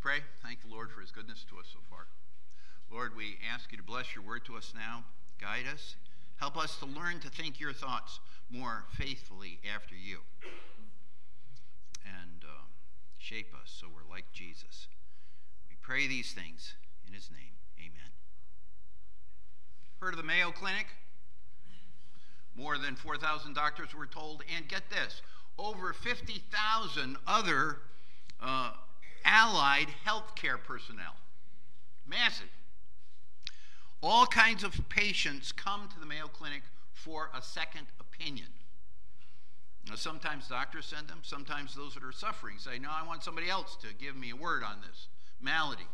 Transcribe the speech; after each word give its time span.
pray. 0.00 0.20
Thank 0.42 0.62
the 0.62 0.68
Lord 0.68 0.90
for 0.90 1.00
his 1.00 1.10
goodness 1.10 1.44
to 1.50 1.58
us 1.58 1.66
so 1.72 1.78
far. 1.90 2.06
Lord, 2.90 3.14
we 3.14 3.36
ask 3.52 3.70
you 3.70 3.78
to 3.78 3.84
bless 3.84 4.14
your 4.14 4.24
word 4.24 4.44
to 4.46 4.56
us 4.56 4.72
now. 4.74 5.04
Guide 5.38 5.66
us. 5.72 5.96
Help 6.36 6.56
us 6.56 6.76
to 6.78 6.86
learn 6.86 7.20
to 7.20 7.28
think 7.28 7.60
your 7.60 7.72
thoughts 7.72 8.18
more 8.50 8.84
faithfully 8.96 9.58
after 9.74 9.94
you. 9.94 10.20
And 12.04 12.44
uh, 12.44 12.62
shape 13.18 13.52
us 13.54 13.70
so 13.78 13.88
we're 13.94 14.10
like 14.10 14.24
Jesus. 14.32 14.88
We 15.68 15.76
pray 15.82 16.06
these 16.08 16.32
things 16.32 16.74
in 17.06 17.12
his 17.12 17.30
name. 17.30 17.52
Amen. 17.78 18.10
Heard 20.00 20.14
of 20.14 20.16
the 20.16 20.26
Mayo 20.26 20.50
Clinic? 20.50 20.86
More 22.56 22.78
than 22.78 22.96
4,000 22.96 23.54
doctors 23.54 23.94
were 23.94 24.06
told. 24.06 24.42
And 24.56 24.66
get 24.66 24.88
this 24.88 25.20
over 25.58 25.92
50,000 25.92 27.16
other 27.26 27.76
uh, 28.40 28.72
allied 29.24 29.88
healthcare 30.06 30.62
personnel. 30.62 31.16
Massive. 32.06 32.48
All 34.02 34.26
kinds 34.26 34.64
of 34.64 34.88
patients 34.88 35.52
come 35.52 35.88
to 35.92 36.00
the 36.00 36.06
Mayo 36.06 36.26
Clinic 36.26 36.62
for 36.92 37.30
a 37.34 37.42
second 37.42 37.86
opinion. 38.00 38.48
Now, 39.88 39.94
sometimes 39.96 40.48
doctors 40.48 40.86
send 40.86 41.08
them, 41.08 41.20
sometimes 41.22 41.74
those 41.74 41.94
that 41.94 42.04
are 42.04 42.12
suffering 42.12 42.58
say, 42.58 42.78
No, 42.78 42.90
I 42.90 43.06
want 43.06 43.22
somebody 43.22 43.48
else 43.48 43.76
to 43.76 43.88
give 43.94 44.16
me 44.16 44.30
a 44.30 44.36
word 44.36 44.62
on 44.62 44.76
this 44.86 45.08
malady. 45.40 45.86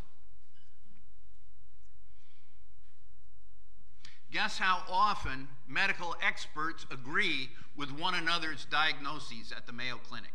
Guess 4.33 4.59
how 4.59 4.83
often 4.91 5.48
medical 5.69 6.17
experts 6.20 6.84
agree 6.91 7.48
with 7.77 7.91
one 7.91 8.15
another's 8.15 8.67
diagnoses 8.67 9.53
at 9.56 9.67
the 9.67 9.73
Mayo 9.73 9.97
Clinic? 9.97 10.33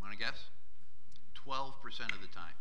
Want 0.00 0.12
to 0.12 0.18
guess? 0.18 0.50
12% 1.50 1.72
of 2.12 2.20
the 2.20 2.28
time. 2.28 2.54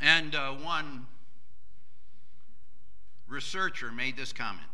And 0.00 0.34
uh, 0.34 0.52
one 0.52 1.06
researcher 3.28 3.92
made 3.92 4.16
this 4.16 4.32
comment 4.32 4.68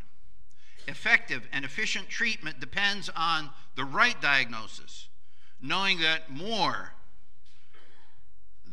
Effective 0.88 1.46
and 1.52 1.64
efficient 1.64 2.08
treatment 2.08 2.58
depends 2.58 3.10
on 3.14 3.50
the 3.76 3.84
right 3.84 4.20
diagnosis, 4.22 5.08
knowing 5.60 6.00
that 6.00 6.30
more 6.30 6.94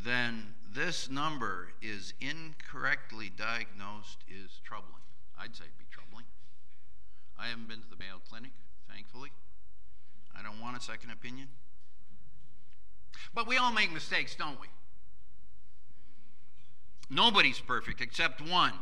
than 0.04 0.54
this 0.72 1.10
number 1.10 1.68
is 1.82 2.14
incorrectly 2.20 3.30
diagnosed 3.30 4.18
is 4.26 4.60
troubling. 4.64 5.02
I'd 5.38 5.54
say 5.54 5.64
it'd 5.64 5.78
be 5.78 5.84
troubling. 5.90 6.24
I 7.38 7.48
haven't 7.48 7.68
been 7.68 7.82
to 7.82 7.90
the 7.90 7.96
Mayo 7.96 8.20
Clinic, 8.28 8.52
thankfully. 8.88 9.30
I 10.38 10.42
don't 10.42 10.60
want 10.60 10.76
a 10.76 10.80
second 10.80 11.10
opinion. 11.10 11.48
But 13.34 13.46
we 13.46 13.56
all 13.56 13.72
make 13.72 13.92
mistakes, 13.92 14.34
don't 14.34 14.60
we? 14.60 14.68
Nobody's 17.10 17.58
perfect 17.58 18.00
except 18.00 18.40
one. 18.40 18.72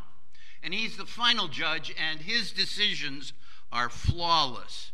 And 0.63 0.75
he's 0.75 0.97
the 0.97 1.07
final 1.07 1.49
judge, 1.49 1.95
and 1.99 2.21
his 2.21 2.53
decisions 2.53 3.33
are 3.73 3.89
flawless. 3.89 4.93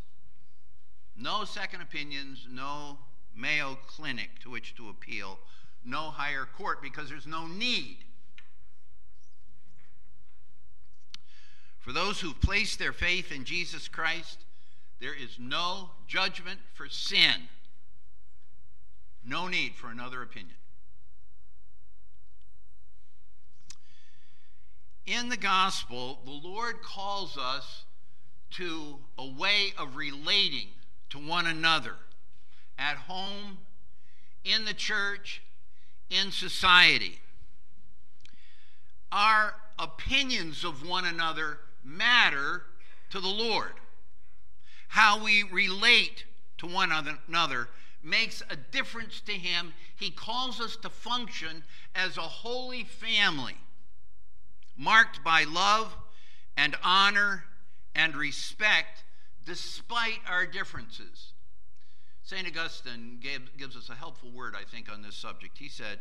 No 1.17 1.45
second 1.45 1.81
opinions, 1.81 2.47
no 2.51 2.99
Mayo 3.35 3.79
Clinic 3.87 4.39
to 4.41 4.51
which 4.51 4.75
to 4.77 4.89
appeal, 4.89 5.39
no 5.85 6.11
higher 6.11 6.47
court 6.57 6.83
because 6.83 7.09
there's 7.09 7.27
no 7.27 7.47
need. 7.47 7.99
For 11.81 11.93
those 11.93 12.21
who've 12.21 12.41
placed 12.41 12.79
their 12.79 12.93
faith 12.93 13.33
in 13.33 13.45
Jesus 13.45 13.89
Christ, 13.89 14.45
there 15.03 15.15
is 15.15 15.37
no 15.39 15.91
judgment 16.07 16.61
for 16.73 16.89
sin, 16.89 17.49
no 19.23 19.49
need 19.49 19.75
for 19.75 19.91
another 19.91 20.23
opinion. 20.23 20.57
in 25.07 25.29
the 25.29 25.37
gospel, 25.37 26.21
the 26.25 26.31
Lord 26.31 26.83
calls 26.83 27.37
us 27.37 27.85
to 28.53 28.99
a 29.19 29.27
way 29.27 29.73
of 29.79 29.97
relating 29.97 30.69
to 31.11 31.19
one 31.19 31.47
another 31.47 31.95
at 32.79 32.97
home, 32.97 33.59
in 34.45 34.65
the 34.65 34.75
church, 34.75 35.43
in 36.11 36.31
society. 36.31 37.19
Our 39.11 39.55
opinions 39.79 40.65
of 40.65 40.87
one 40.87 41.05
another 41.05 41.59
matter 41.85 42.65
to 43.11 43.21
the 43.21 43.29
Lord. 43.29 43.73
How 44.93 45.25
we 45.25 45.43
relate 45.45 46.27
to 46.59 46.67
one 46.67 46.93
another 46.93 47.71
makes 48.03 48.43
a 48.51 48.57
difference 48.57 49.23
to 49.23 49.33
Him. 49.33 49.73
He 49.97 50.11
calls 50.11 50.61
us 50.61 50.77
to 50.83 50.91
function 50.91 51.65
as 51.95 52.19
a 52.19 52.21
holy 52.21 52.85
family 52.85 53.57
marked 54.77 55.25
by 55.25 55.45
love 55.45 55.97
and 56.59 56.77
honor 56.85 57.45
and 57.95 58.15
respect 58.15 59.05
despite 59.47 60.21
our 60.29 60.45
differences. 60.45 61.33
St. 62.23 62.47
Augustine 62.47 63.19
gave, 63.19 63.57
gives 63.57 63.79
us 63.79 63.89
a 63.89 63.95
helpful 63.95 64.31
word, 64.31 64.55
I 64.55 64.71
think, 64.71 64.93
on 64.93 65.01
this 65.01 65.17
subject. 65.17 65.57
He 65.57 65.71
said, 65.71 66.01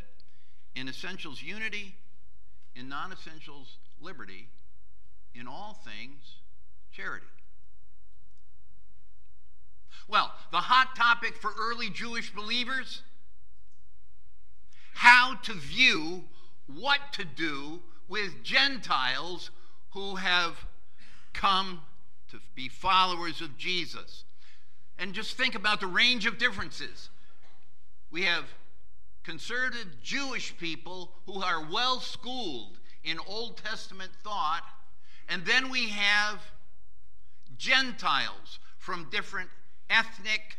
In 0.75 0.89
essentials, 0.89 1.41
unity, 1.41 1.95
in 2.75 2.89
non 2.89 3.13
essentials, 3.13 3.77
liberty, 4.01 4.49
in 5.33 5.47
all 5.47 5.79
things, 5.85 6.35
charity. 6.91 7.30
Well, 10.07 10.33
the 10.51 10.57
hot 10.57 10.95
topic 10.95 11.37
for 11.37 11.51
early 11.57 11.89
Jewish 11.89 12.33
believers 12.33 13.01
how 14.93 15.35
to 15.43 15.53
view 15.53 16.23
what 16.67 16.99
to 17.13 17.25
do 17.25 17.81
with 18.07 18.43
Gentiles 18.43 19.49
who 19.91 20.15
have 20.17 20.65
come 21.33 21.81
to 22.29 22.39
be 22.55 22.69
followers 22.69 23.41
of 23.41 23.57
Jesus. 23.57 24.25
And 24.99 25.13
just 25.13 25.35
think 25.37 25.55
about 25.55 25.79
the 25.79 25.87
range 25.87 26.25
of 26.25 26.37
differences. 26.37 27.09
We 28.11 28.23
have 28.23 28.45
conservative 29.23 29.87
Jewish 30.03 30.55
people 30.57 31.13
who 31.25 31.41
are 31.41 31.65
well 31.71 31.99
schooled 31.99 32.77
in 33.03 33.17
Old 33.25 33.57
Testament 33.57 34.11
thought, 34.23 34.63
and 35.27 35.45
then 35.45 35.69
we 35.69 35.89
have 35.89 36.39
Gentiles 37.57 38.59
from 38.77 39.09
different 39.09 39.49
ethnic, 39.91 40.57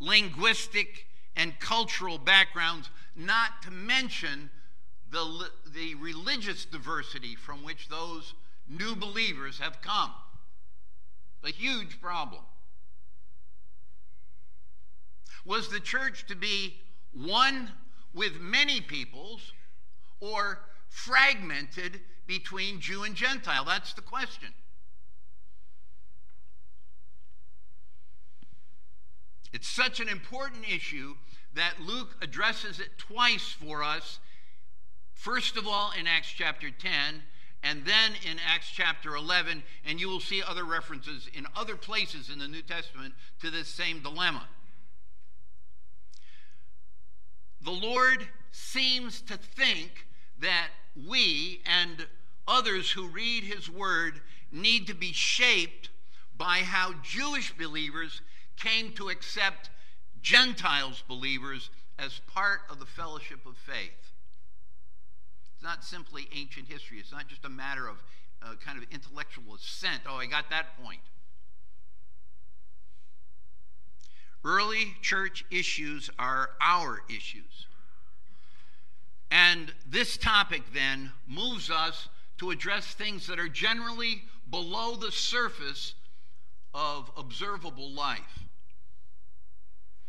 linguistic, 0.00 1.06
and 1.36 1.58
cultural 1.60 2.18
backgrounds, 2.18 2.90
not 3.14 3.62
to 3.62 3.70
mention 3.70 4.50
the, 5.10 5.50
the 5.74 5.94
religious 5.96 6.64
diversity 6.64 7.36
from 7.36 7.62
which 7.62 7.88
those 7.88 8.34
new 8.68 8.96
believers 8.96 9.58
have 9.58 9.80
come. 9.82 10.12
A 11.44 11.50
huge 11.50 12.00
problem. 12.00 12.42
Was 15.44 15.68
the 15.68 15.80
church 15.80 16.26
to 16.28 16.36
be 16.36 16.76
one 17.12 17.70
with 18.14 18.40
many 18.40 18.80
peoples 18.80 19.52
or 20.20 20.60
fragmented 20.88 22.00
between 22.26 22.80
Jew 22.80 23.02
and 23.02 23.14
Gentile? 23.14 23.64
That's 23.64 23.92
the 23.92 24.02
question. 24.02 24.48
It's 29.52 29.68
such 29.68 30.00
an 30.00 30.08
important 30.08 30.68
issue 30.68 31.14
that 31.54 31.80
Luke 31.80 32.16
addresses 32.22 32.80
it 32.80 32.96
twice 32.98 33.48
for 33.48 33.82
us 33.82 34.18
First 35.22 35.56
of 35.56 35.68
all, 35.68 35.92
in 35.96 36.08
Acts 36.08 36.32
chapter 36.36 36.68
10, 36.68 37.22
and 37.62 37.86
then 37.86 38.10
in 38.28 38.38
Acts 38.44 38.68
chapter 38.74 39.14
11, 39.14 39.62
and 39.86 40.00
you 40.00 40.08
will 40.08 40.18
see 40.18 40.42
other 40.42 40.64
references 40.64 41.28
in 41.32 41.46
other 41.54 41.76
places 41.76 42.28
in 42.28 42.40
the 42.40 42.48
New 42.48 42.62
Testament 42.62 43.14
to 43.40 43.48
this 43.48 43.68
same 43.68 44.02
dilemma. 44.02 44.48
The 47.60 47.70
Lord 47.70 48.26
seems 48.50 49.20
to 49.20 49.36
think 49.36 50.08
that 50.40 50.70
we 50.96 51.60
and 51.66 52.08
others 52.48 52.90
who 52.90 53.06
read 53.06 53.44
His 53.44 53.70
Word 53.70 54.22
need 54.50 54.88
to 54.88 54.94
be 54.94 55.12
shaped 55.12 55.90
by 56.36 56.58
how 56.64 56.94
Jewish 57.04 57.56
believers 57.56 58.22
came 58.56 58.92
to 58.92 59.08
accept 59.08 59.70
Gentiles 60.20 61.02
believers 61.08 61.70
as 61.98 62.20
part 62.26 62.60
of 62.70 62.78
the 62.78 62.86
fellowship 62.86 63.44
of 63.46 63.56
faith. 63.56 64.12
It's 65.54 65.62
not 65.62 65.84
simply 65.84 66.28
ancient 66.34 66.68
history. 66.68 66.98
It's 66.98 67.12
not 67.12 67.28
just 67.28 67.44
a 67.44 67.48
matter 67.48 67.86
of 67.86 68.02
uh, 68.42 68.54
kind 68.64 68.78
of 68.78 68.84
intellectual 68.90 69.54
assent. 69.54 70.02
Oh, 70.08 70.16
I 70.16 70.26
got 70.26 70.50
that 70.50 70.76
point. 70.82 71.00
Early 74.44 74.96
church 75.02 75.44
issues 75.50 76.10
are 76.18 76.50
our 76.60 77.02
issues. 77.08 77.66
And 79.30 79.72
this 79.86 80.16
topic 80.16 80.62
then 80.74 81.12
moves 81.26 81.70
us 81.70 82.08
to 82.38 82.50
address 82.50 82.86
things 82.86 83.26
that 83.28 83.38
are 83.38 83.48
generally 83.48 84.24
below 84.50 84.96
the 84.96 85.12
surface 85.12 85.94
of 86.74 87.10
observable 87.16 87.90
life. 87.90 88.46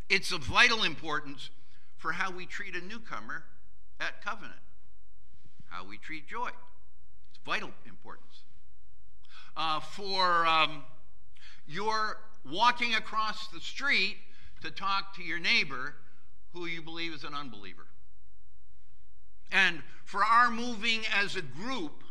it's 0.08 0.32
of 0.32 0.42
vital 0.42 0.82
importance 0.82 1.50
for 1.96 2.12
how 2.12 2.30
we 2.30 2.46
treat 2.46 2.74
a 2.74 2.80
newcomer 2.80 3.44
at 4.00 4.22
Covenant, 4.22 4.60
how 5.68 5.86
we 5.86 5.96
treat 5.96 6.28
joy. 6.28 6.50
It's 7.30 7.38
vital 7.44 7.70
importance. 7.86 8.42
Uh, 9.56 9.80
for 9.80 10.46
um, 10.46 10.84
your 11.66 12.18
walking 12.44 12.94
across 12.94 13.48
the 13.48 13.60
street 13.60 14.16
to 14.62 14.70
talk 14.70 15.14
to 15.16 15.22
your 15.22 15.38
neighbor 15.38 15.94
who 16.52 16.66
you 16.66 16.82
believe 16.82 17.12
is 17.12 17.24
an 17.24 17.34
unbeliever. 17.34 17.86
And 19.50 19.82
for 20.04 20.24
our 20.24 20.50
moving 20.50 21.02
as 21.14 21.36
a 21.36 21.42
group 21.42 22.02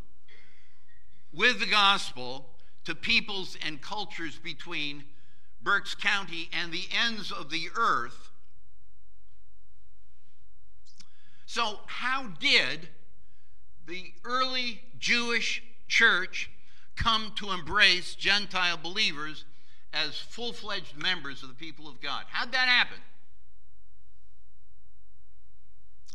with 1.33 1.59
the 1.59 1.65
gospel 1.65 2.49
to 2.85 2.95
peoples 2.95 3.57
and 3.65 3.81
cultures 3.81 4.37
between 4.37 5.05
Berks 5.61 5.95
County 5.95 6.49
and 6.51 6.71
the 6.71 6.87
ends 7.05 7.31
of 7.31 7.49
the 7.49 7.67
earth. 7.75 8.31
So, 11.45 11.79
how 11.85 12.27
did 12.39 12.89
the 13.85 14.13
early 14.25 14.81
Jewish 14.97 15.61
church 15.87 16.49
come 16.95 17.31
to 17.35 17.51
embrace 17.51 18.15
Gentile 18.15 18.77
believers 18.77 19.45
as 19.93 20.17
full 20.17 20.53
fledged 20.53 20.97
members 20.97 21.43
of 21.43 21.49
the 21.49 21.55
people 21.55 21.87
of 21.87 22.01
God? 22.01 22.25
How'd 22.29 22.51
that 22.51 22.67
happen? 22.67 22.97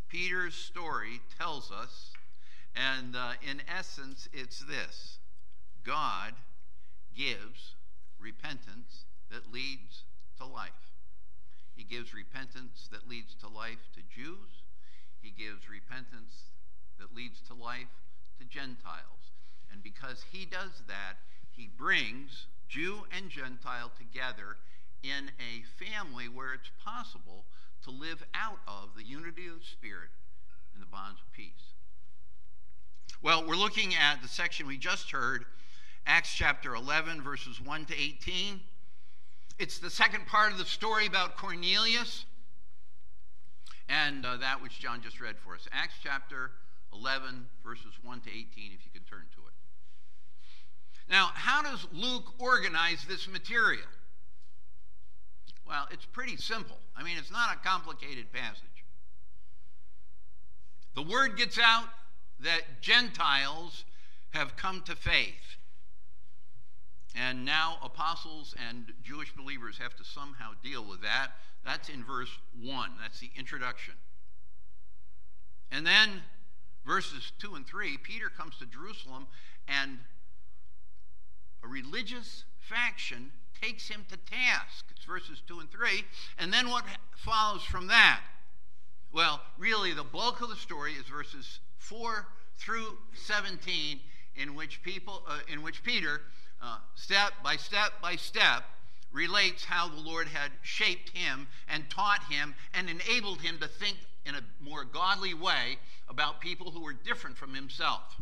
Peter's 0.08 0.54
story 0.54 1.20
tells 1.38 1.70
us, 1.70 2.10
and 2.74 3.14
uh, 3.14 3.32
in 3.48 3.62
essence, 3.68 4.28
it's 4.32 4.60
this 4.60 5.18
God 5.84 6.34
gives 7.16 7.74
repentance 8.18 9.04
that 9.30 9.52
leads 9.52 10.04
to 10.38 10.46
life. 10.46 10.70
He 11.74 11.84
gives 11.84 12.12
repentance 12.12 12.88
that 12.90 13.08
leads 13.08 13.34
to 13.36 13.48
life 13.48 13.88
to 13.94 14.00
Jews. 14.02 14.64
He 15.20 15.30
gives 15.30 15.68
repentance 15.68 16.50
that 16.98 17.14
leads 17.14 17.40
to 17.42 17.54
life 17.54 17.92
to 18.38 18.44
Gentiles. 18.44 19.32
And 19.70 19.82
because 19.82 20.24
he 20.32 20.44
does 20.44 20.82
that, 20.88 21.18
he 21.50 21.68
brings 21.68 22.46
Jew 22.68 23.02
and 23.16 23.30
Gentile 23.30 23.90
together 23.96 24.56
in 25.02 25.30
a 25.38 25.84
family 25.84 26.28
where 26.28 26.54
it's 26.54 26.70
possible 26.84 27.44
to 27.84 27.90
live 27.90 28.24
out 28.34 28.58
of 28.66 28.90
the 28.96 29.04
unity 29.04 29.46
of 29.46 29.60
the 29.60 29.64
Spirit 29.64 30.10
and 30.74 30.82
the 30.82 30.86
bonds 30.86 31.20
of 31.20 31.32
peace. 31.32 31.74
Well, 33.22 33.46
we're 33.46 33.56
looking 33.56 33.94
at 33.94 34.22
the 34.22 34.28
section 34.28 34.66
we 34.66 34.78
just 34.78 35.10
heard, 35.10 35.44
Acts 36.06 36.34
chapter 36.34 36.74
11, 36.74 37.22
verses 37.22 37.60
1 37.60 37.84
to 37.86 37.94
18. 37.94 38.60
It's 39.58 39.78
the 39.78 39.90
second 39.90 40.26
part 40.26 40.52
of 40.52 40.58
the 40.58 40.64
story 40.64 41.06
about 41.06 41.36
Cornelius 41.36 42.24
and 43.88 44.24
uh, 44.24 44.36
that 44.36 44.62
which 44.62 44.78
John 44.78 45.00
just 45.02 45.20
read 45.20 45.36
for 45.38 45.54
us. 45.54 45.66
Acts 45.72 45.94
chapter 46.02 46.52
11, 46.92 47.46
verses 47.64 47.92
1 48.02 48.20
to 48.20 48.30
18, 48.30 48.42
if 48.46 48.84
you 48.84 48.90
can 48.92 49.02
turn 49.08 49.26
to 49.34 49.40
it. 49.46 49.54
Now, 51.10 51.30
how 51.34 51.62
does 51.62 51.86
Luke 51.92 52.34
organize 52.38 53.04
this 53.08 53.28
material? 53.28 53.86
Well, 55.66 55.86
it's 55.90 56.06
pretty 56.06 56.36
simple. 56.36 56.78
I 56.96 57.02
mean, 57.02 57.16
it's 57.18 57.30
not 57.30 57.54
a 57.54 57.68
complicated 57.68 58.32
passage. 58.32 58.62
The 60.94 61.02
word 61.02 61.36
gets 61.36 61.58
out 61.58 61.88
that 62.40 62.80
Gentiles 62.80 63.84
have 64.30 64.56
come 64.56 64.82
to 64.82 64.96
faith. 64.96 65.57
And 67.16 67.44
now 67.44 67.78
apostles 67.82 68.54
and 68.68 68.92
Jewish 69.02 69.34
believers 69.34 69.78
have 69.78 69.96
to 69.96 70.04
somehow 70.04 70.52
deal 70.62 70.84
with 70.84 71.02
that. 71.02 71.32
That's 71.64 71.88
in 71.88 72.04
verse 72.04 72.30
1. 72.62 72.90
That's 73.00 73.20
the 73.20 73.30
introduction. 73.36 73.94
And 75.70 75.86
then 75.86 76.22
verses 76.86 77.32
2 77.40 77.54
and 77.54 77.66
3, 77.66 77.98
Peter 77.98 78.28
comes 78.28 78.56
to 78.58 78.66
Jerusalem 78.66 79.26
and 79.66 79.98
a 81.62 81.68
religious 81.68 82.44
faction 82.60 83.32
takes 83.60 83.88
him 83.88 84.04
to 84.08 84.16
task. 84.16 84.86
It's 84.94 85.04
verses 85.04 85.42
2 85.46 85.60
and 85.60 85.70
3. 85.70 86.04
And 86.38 86.52
then 86.52 86.68
what 86.68 86.84
follows 87.16 87.62
from 87.62 87.88
that? 87.88 88.20
Well, 89.12 89.40
really, 89.58 89.92
the 89.92 90.04
bulk 90.04 90.40
of 90.40 90.48
the 90.48 90.56
story 90.56 90.92
is 90.92 91.06
verses 91.06 91.60
4 91.78 92.26
through 92.56 92.98
17, 93.14 94.00
in 94.36 94.54
which, 94.54 94.82
people, 94.82 95.22
uh, 95.26 95.38
in 95.50 95.62
which 95.62 95.82
Peter, 95.82 96.20
uh, 96.62 96.78
step 96.94 97.32
by 97.42 97.56
step 97.56 97.92
by 98.02 98.16
step, 98.16 98.64
relates 99.12 99.64
how 99.64 99.88
the 99.88 100.00
Lord 100.00 100.28
had 100.28 100.50
shaped 100.62 101.10
him 101.10 101.46
and 101.68 101.88
taught 101.88 102.24
him 102.24 102.54
and 102.74 102.88
enabled 102.88 103.40
him 103.40 103.58
to 103.60 103.68
think 103.68 103.96
in 104.26 104.34
a 104.34 104.42
more 104.60 104.84
godly 104.84 105.34
way 105.34 105.78
about 106.08 106.40
people 106.40 106.70
who 106.70 106.82
were 106.82 106.92
different 106.92 107.36
from 107.36 107.54
himself. 107.54 108.16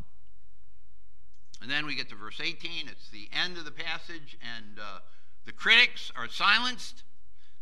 And 1.60 1.70
then 1.70 1.86
we 1.86 1.96
get 1.96 2.08
to 2.10 2.14
verse 2.14 2.40
18. 2.40 2.88
It's 2.88 3.08
the 3.08 3.28
end 3.32 3.56
of 3.56 3.64
the 3.64 3.70
passage, 3.70 4.36
and 4.56 4.78
uh, 4.78 4.98
the 5.46 5.52
critics 5.52 6.12
are 6.16 6.28
silenced. 6.28 7.02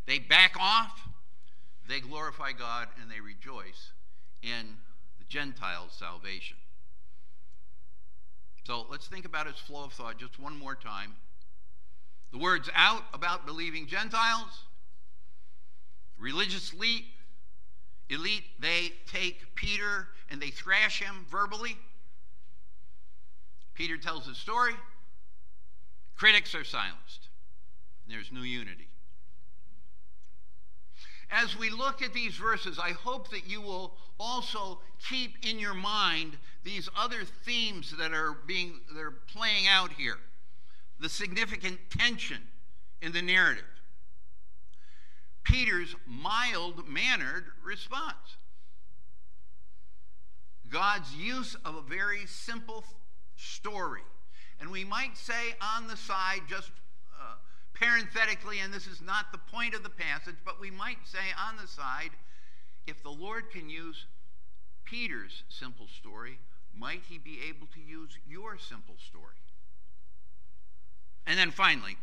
They 0.07 0.19
back 0.19 0.57
off. 0.61 1.09
They 1.89 2.01
glorify 2.01 2.53
God, 2.53 2.89
and 3.01 3.11
they 3.11 3.21
rejoice 3.21 3.93
in 4.43 4.77
the 5.19 5.25
Gentiles' 5.29 5.95
salvation. 5.99 6.57
So 8.65 8.87
let's 8.91 9.07
think 9.07 9.27
about 9.27 9.47
its 9.47 9.61
flow 9.61 9.85
of 9.85 9.93
thought 9.93 10.19
just 10.19 10.41
one 10.41 10.59
more 10.59 10.75
time. 10.75 11.15
The 12.33 12.39
words 12.39 12.71
out 12.75 13.03
about 13.13 13.47
believing 13.47 13.87
Gentiles, 13.87 14.65
religious 16.19 16.73
elite, 16.73 17.05
elite, 18.09 18.45
they 18.59 18.93
take 19.07 19.55
Peter 19.55 20.09
and 20.31 20.41
they 20.41 20.51
thrash 20.51 21.01
him 21.01 21.27
verbally. 21.31 21.77
Peter 23.75 23.99
tells 23.99 24.27
his 24.27 24.39
story. 24.39 24.75
Critics 26.17 26.55
are 26.55 26.65
silenced. 26.65 27.29
There's 28.09 28.33
new 28.33 28.43
unity. 28.43 28.89
As 31.31 31.59
we 31.59 31.69
look 31.71 32.01
at 32.03 32.15
these 32.15 32.35
verses, 32.35 32.79
I 32.79 32.91
hope 32.91 33.31
that 33.31 33.47
you 33.49 33.61
will 33.61 33.95
also 34.19 34.81
keep 35.09 35.45
in 35.45 35.59
your 35.59 35.75
mind 35.75 36.37
these 36.65 36.89
other 36.97 37.25
themes 37.45 37.95
that 37.99 38.13
are 38.13 38.37
being 38.47 38.81
that 38.93 39.01
are 39.01 39.15
playing 39.29 39.67
out 39.69 39.93
here. 39.93 40.17
The 41.01 41.09
significant 41.09 41.79
tension 41.91 42.39
in 43.03 43.13
the 43.13 43.23
narrative. 43.23 43.65
Peter's 45.43 45.95
mild 46.07 46.89
mannered 46.89 47.45
response. 47.63 48.39
God's 50.71 51.15
use 51.15 51.55
of 51.65 51.77
a 51.77 51.83
very 51.83 52.27
simple 52.27 52.85
story. 53.37 54.01
And 54.59 54.71
we 54.71 54.85
might 54.85 55.17
say 55.17 55.55
on 55.61 55.87
the 55.87 55.97
side, 55.97 56.41
just 56.49 56.71
uh, 57.21 57.35
parenthetically, 57.75 58.61
and 58.61 58.73
this 58.73 58.87
is 58.87 59.03
not 59.03 59.27
the 59.31 59.39
point 59.39 59.75
of 59.75 59.83
the 59.83 59.91
passage, 59.91 60.37
but 60.45 60.61
we 60.61 60.71
might 60.71 60.99
say 61.05 61.19
on 61.39 61.57
the 61.57 61.69
side, 61.69 62.11
if 62.87 63.03
the 63.03 63.11
Lord 63.11 63.51
can 63.51 63.69
use 63.69 64.07
Peter's 64.85 65.43
simple 65.49 65.87
story, 65.87 66.39
might 66.79 67.03
he 67.09 67.19
be 67.19 67.39
able 67.49 67.67
to 67.75 67.81
use 67.81 68.19
your 68.27 68.59
simple 68.59 68.97
story? 68.99 69.37
And 71.27 71.39
then 71.39 71.51
finally, 71.51 71.97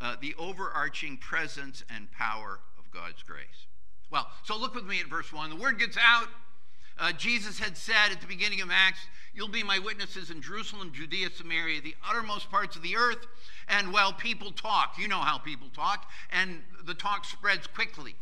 uh, 0.00 0.16
the 0.20 0.34
overarching 0.38 1.16
presence 1.16 1.84
and 1.94 2.10
power 2.12 2.60
of 2.78 2.90
God's 2.90 3.22
grace. 3.22 3.66
Well, 4.10 4.28
so 4.44 4.56
look 4.56 4.74
with 4.74 4.84
me 4.84 5.00
at 5.00 5.06
verse 5.06 5.32
1. 5.32 5.50
The 5.50 5.56
word 5.56 5.78
gets 5.78 5.96
out. 5.96 6.28
Uh, 6.98 7.12
Jesus 7.12 7.58
had 7.58 7.76
said 7.76 8.12
at 8.12 8.20
the 8.20 8.26
beginning 8.26 8.60
of 8.60 8.70
Acts, 8.70 9.00
You'll 9.34 9.48
be 9.48 9.64
my 9.64 9.80
witnesses 9.80 10.30
in 10.30 10.40
Jerusalem, 10.40 10.92
Judea, 10.94 11.30
Samaria, 11.34 11.80
the 11.80 11.96
uttermost 12.08 12.50
parts 12.50 12.76
of 12.76 12.82
the 12.82 12.96
earth. 12.96 13.26
And 13.66 13.92
while 13.92 14.12
people 14.12 14.52
talk, 14.52 14.94
you 14.96 15.08
know 15.08 15.18
how 15.18 15.38
people 15.38 15.68
talk, 15.74 16.08
and 16.30 16.60
the 16.84 16.94
talk 16.94 17.24
spreads 17.24 17.66
quickly. 17.66 18.14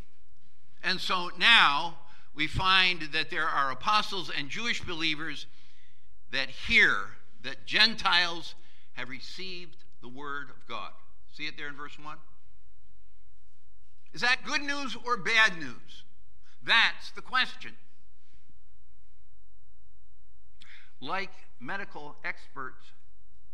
And 0.83 0.99
so 0.99 1.31
now 1.39 1.99
we 2.35 2.47
find 2.47 3.11
that 3.13 3.29
there 3.29 3.47
are 3.47 3.71
apostles 3.71 4.31
and 4.37 4.49
Jewish 4.49 4.81
believers 4.81 5.47
that 6.33 6.49
hear 6.49 6.97
that 7.43 7.67
Gentiles 7.67 8.55
have 8.95 9.09
received 9.09 9.77
the 10.01 10.09
word 10.09 10.49
of 10.51 10.67
God. 10.69 10.91
See 11.33 11.45
it 11.45 11.57
there 11.57 11.69
in 11.69 11.77
verse 11.77 11.99
1? 12.03 12.17
Is 14.13 14.21
that 14.21 14.45
good 14.45 14.63
news 14.63 14.97
or 15.07 15.17
bad 15.17 15.59
news? 15.59 16.05
That's 16.65 17.11
the 17.15 17.23
question. 17.23 17.73
Like 21.01 21.33
medical 21.61 22.17
experts 22.25 22.85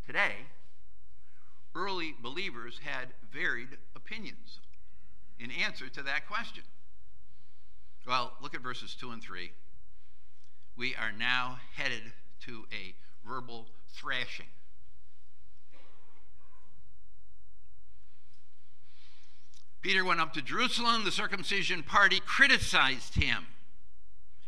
today, 0.07 0.35
early 1.75 2.15
believers 2.21 2.81
had 2.83 3.09
varied 3.33 3.79
opinions 3.95 4.61
in 5.39 5.51
answer 5.51 5.89
to 5.89 6.03
that 6.03 6.27
question. 6.27 6.65
Well, 8.07 8.33
look 8.41 8.55
at 8.55 8.61
verses 8.61 8.97
2 8.99 9.11
and 9.11 9.23
3. 9.23 9.51
We 10.77 10.95
are 10.97 11.13
now 11.13 11.59
headed 11.77 12.03
to 12.41 12.65
a 12.73 12.95
verbal 13.27 13.67
thrashing. 13.89 14.47
Peter 19.81 20.05
went 20.05 20.21
up 20.21 20.33
to 20.35 20.43
Jerusalem. 20.43 21.05
The 21.05 21.11
circumcision 21.11 21.83
party 21.83 22.21
criticized 22.25 23.15
him. 23.15 23.47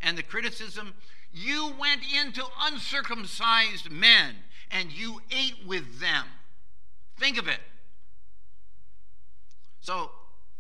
And 0.03 0.19
the 0.19 0.23
criticism 0.23 0.95
you 1.33 1.73
went 1.79 2.03
into 2.21 2.45
uncircumcised 2.63 3.91
men 3.91 4.35
and 4.71 4.91
you 4.91 5.21
ate 5.31 5.67
with 5.67 6.01
them. 6.01 6.25
Think 7.19 7.39
of 7.39 7.49
it. 7.49 7.61
So, 9.81 10.11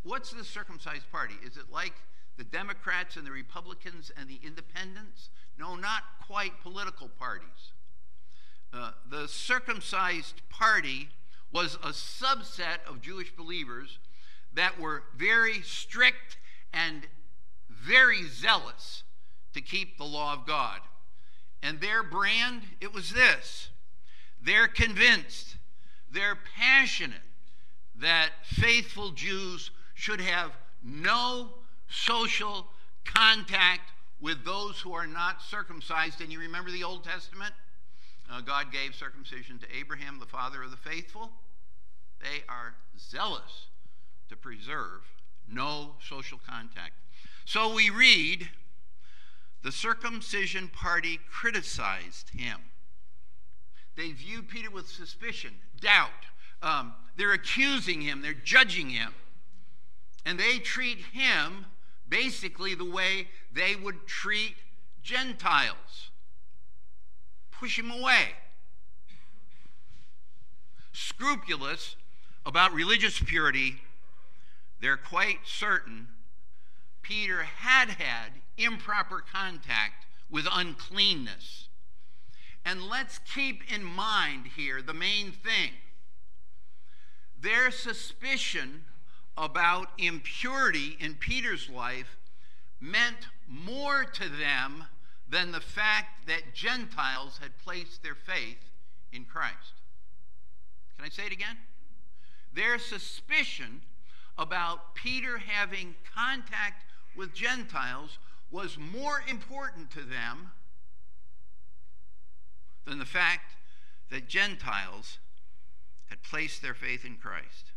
what's 0.02 0.30
the 0.30 0.44
circumcised 0.44 1.10
party? 1.10 1.34
Is 1.44 1.56
it 1.56 1.64
like 1.72 1.94
the 2.40 2.44
Democrats 2.44 3.18
and 3.18 3.26
the 3.26 3.30
Republicans 3.30 4.10
and 4.16 4.26
the 4.26 4.40
independents? 4.42 5.28
No, 5.58 5.76
not 5.76 6.04
quite 6.26 6.58
political 6.62 7.06
parties. 7.06 7.74
Uh, 8.72 8.92
the 9.10 9.28
circumcised 9.28 10.40
party 10.48 11.10
was 11.52 11.74
a 11.74 11.90
subset 11.90 12.78
of 12.88 13.02
Jewish 13.02 13.30
believers 13.36 13.98
that 14.54 14.80
were 14.80 15.02
very 15.14 15.60
strict 15.60 16.38
and 16.72 17.06
very 17.68 18.26
zealous 18.26 19.02
to 19.52 19.60
keep 19.60 19.98
the 19.98 20.04
law 20.04 20.32
of 20.32 20.46
God. 20.46 20.80
And 21.62 21.78
their 21.78 22.02
brand, 22.02 22.62
it 22.80 22.94
was 22.94 23.12
this 23.12 23.68
they're 24.42 24.66
convinced, 24.66 25.58
they're 26.10 26.38
passionate 26.56 27.18
that 27.96 28.30
faithful 28.44 29.10
Jews 29.10 29.70
should 29.92 30.22
have 30.22 30.52
no 30.82 31.50
social 31.90 32.66
contact 33.04 33.92
with 34.20 34.44
those 34.44 34.80
who 34.80 34.92
are 34.92 35.06
not 35.06 35.42
circumcised. 35.42 36.20
And 36.20 36.32
you 36.32 36.38
remember 36.38 36.70
the 36.70 36.84
Old 36.84 37.04
Testament? 37.04 37.52
Uh, 38.30 38.40
God 38.40 38.72
gave 38.72 38.94
circumcision 38.94 39.58
to 39.58 39.66
Abraham, 39.76 40.18
the 40.20 40.26
father 40.26 40.62
of 40.62 40.70
the 40.70 40.76
faithful. 40.76 41.30
They 42.20 42.44
are 42.48 42.74
zealous 42.98 43.66
to 44.28 44.36
preserve 44.36 45.02
no 45.48 45.92
social 46.06 46.38
contact. 46.46 46.92
So 47.44 47.74
we 47.74 47.90
read 47.90 48.48
the 49.62 49.72
circumcision 49.72 50.68
party 50.68 51.18
criticized 51.30 52.30
him. 52.30 52.60
They 53.96 54.12
view 54.12 54.42
Peter 54.42 54.70
with 54.70 54.88
suspicion, 54.88 55.54
doubt. 55.80 56.10
Um, 56.62 56.94
they're 57.16 57.32
accusing 57.32 58.00
him, 58.02 58.22
they're 58.22 58.34
judging 58.34 58.90
him. 58.90 59.12
And 60.24 60.38
they 60.38 60.58
treat 60.58 60.98
him 61.12 61.66
basically 62.10 62.74
the 62.74 62.84
way 62.84 63.28
they 63.52 63.74
would 63.74 64.06
treat 64.06 64.56
Gentiles 65.02 66.10
push 67.50 67.78
him 67.78 67.90
away. 67.90 68.28
Scrupulous 70.92 71.96
about 72.44 72.72
religious 72.72 73.20
purity, 73.20 73.76
they're 74.80 74.96
quite 74.96 75.40
certain 75.44 76.08
Peter 77.02 77.42
had 77.42 77.90
had 77.90 78.30
improper 78.56 79.20
contact 79.32 80.06
with 80.30 80.46
uncleanness. 80.52 81.68
And 82.64 82.84
let's 82.84 83.18
keep 83.18 83.62
in 83.72 83.82
mind 83.82 84.50
here 84.56 84.80
the 84.82 84.94
main 84.94 85.32
thing 85.32 85.72
their 87.40 87.70
suspicion 87.70 88.84
about 89.36 89.88
impurity 89.98 90.96
in 91.00 91.14
Peter's 91.14 91.68
life 91.68 92.16
meant 92.80 93.28
more 93.48 94.04
to 94.04 94.28
them 94.28 94.84
than 95.28 95.52
the 95.52 95.60
fact 95.60 96.26
that 96.26 96.54
Gentiles 96.54 97.38
had 97.40 97.56
placed 97.58 98.02
their 98.02 98.14
faith 98.14 98.70
in 99.12 99.24
Christ. 99.24 99.74
Can 100.96 101.06
I 101.06 101.08
say 101.08 101.26
it 101.26 101.32
again? 101.32 101.56
Their 102.52 102.78
suspicion 102.78 103.82
about 104.36 104.94
Peter 104.94 105.38
having 105.38 105.94
contact 106.14 106.84
with 107.16 107.34
Gentiles 107.34 108.18
was 108.50 108.76
more 108.78 109.22
important 109.28 109.90
to 109.92 110.00
them 110.00 110.50
than 112.86 112.98
the 112.98 113.04
fact 113.04 113.54
that 114.10 114.28
Gentiles 114.28 115.18
had 116.08 116.22
placed 116.22 116.60
their 116.60 116.74
faith 116.74 117.04
in 117.04 117.16
Christ. 117.16 117.72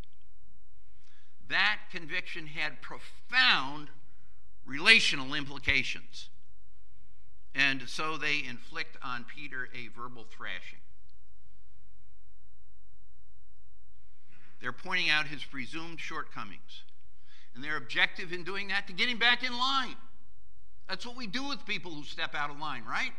That 1.48 1.78
conviction 1.90 2.46
had 2.46 2.80
profound 2.80 3.88
relational 4.64 5.34
implications. 5.34 6.28
And 7.54 7.82
so 7.86 8.16
they 8.16 8.42
inflict 8.48 8.96
on 9.02 9.24
Peter 9.24 9.68
a 9.74 9.88
verbal 9.88 10.24
thrashing. 10.24 10.78
They're 14.60 14.72
pointing 14.72 15.10
out 15.10 15.26
his 15.26 15.44
presumed 15.44 16.00
shortcomings. 16.00 16.82
And 17.54 17.62
their 17.62 17.76
objective 17.76 18.32
in 18.32 18.42
doing 18.42 18.68
that 18.68 18.86
to 18.88 18.92
get 18.92 19.08
him 19.08 19.18
back 19.18 19.44
in 19.44 19.52
line. 19.52 19.96
That's 20.88 21.06
what 21.06 21.16
we 21.16 21.26
do 21.26 21.44
with 21.44 21.64
people 21.66 21.92
who 21.92 22.02
step 22.02 22.34
out 22.34 22.50
of 22.50 22.58
line, 22.58 22.84
right? 22.84 23.12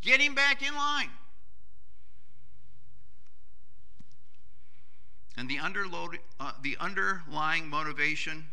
Get 0.00 0.20
him 0.20 0.34
back 0.34 0.66
in 0.66 0.74
line. 0.74 1.10
And 5.38 5.48
the, 5.48 5.58
underload, 5.58 6.16
uh, 6.40 6.50
the 6.62 6.76
underlying 6.80 7.68
motivation, 7.68 8.46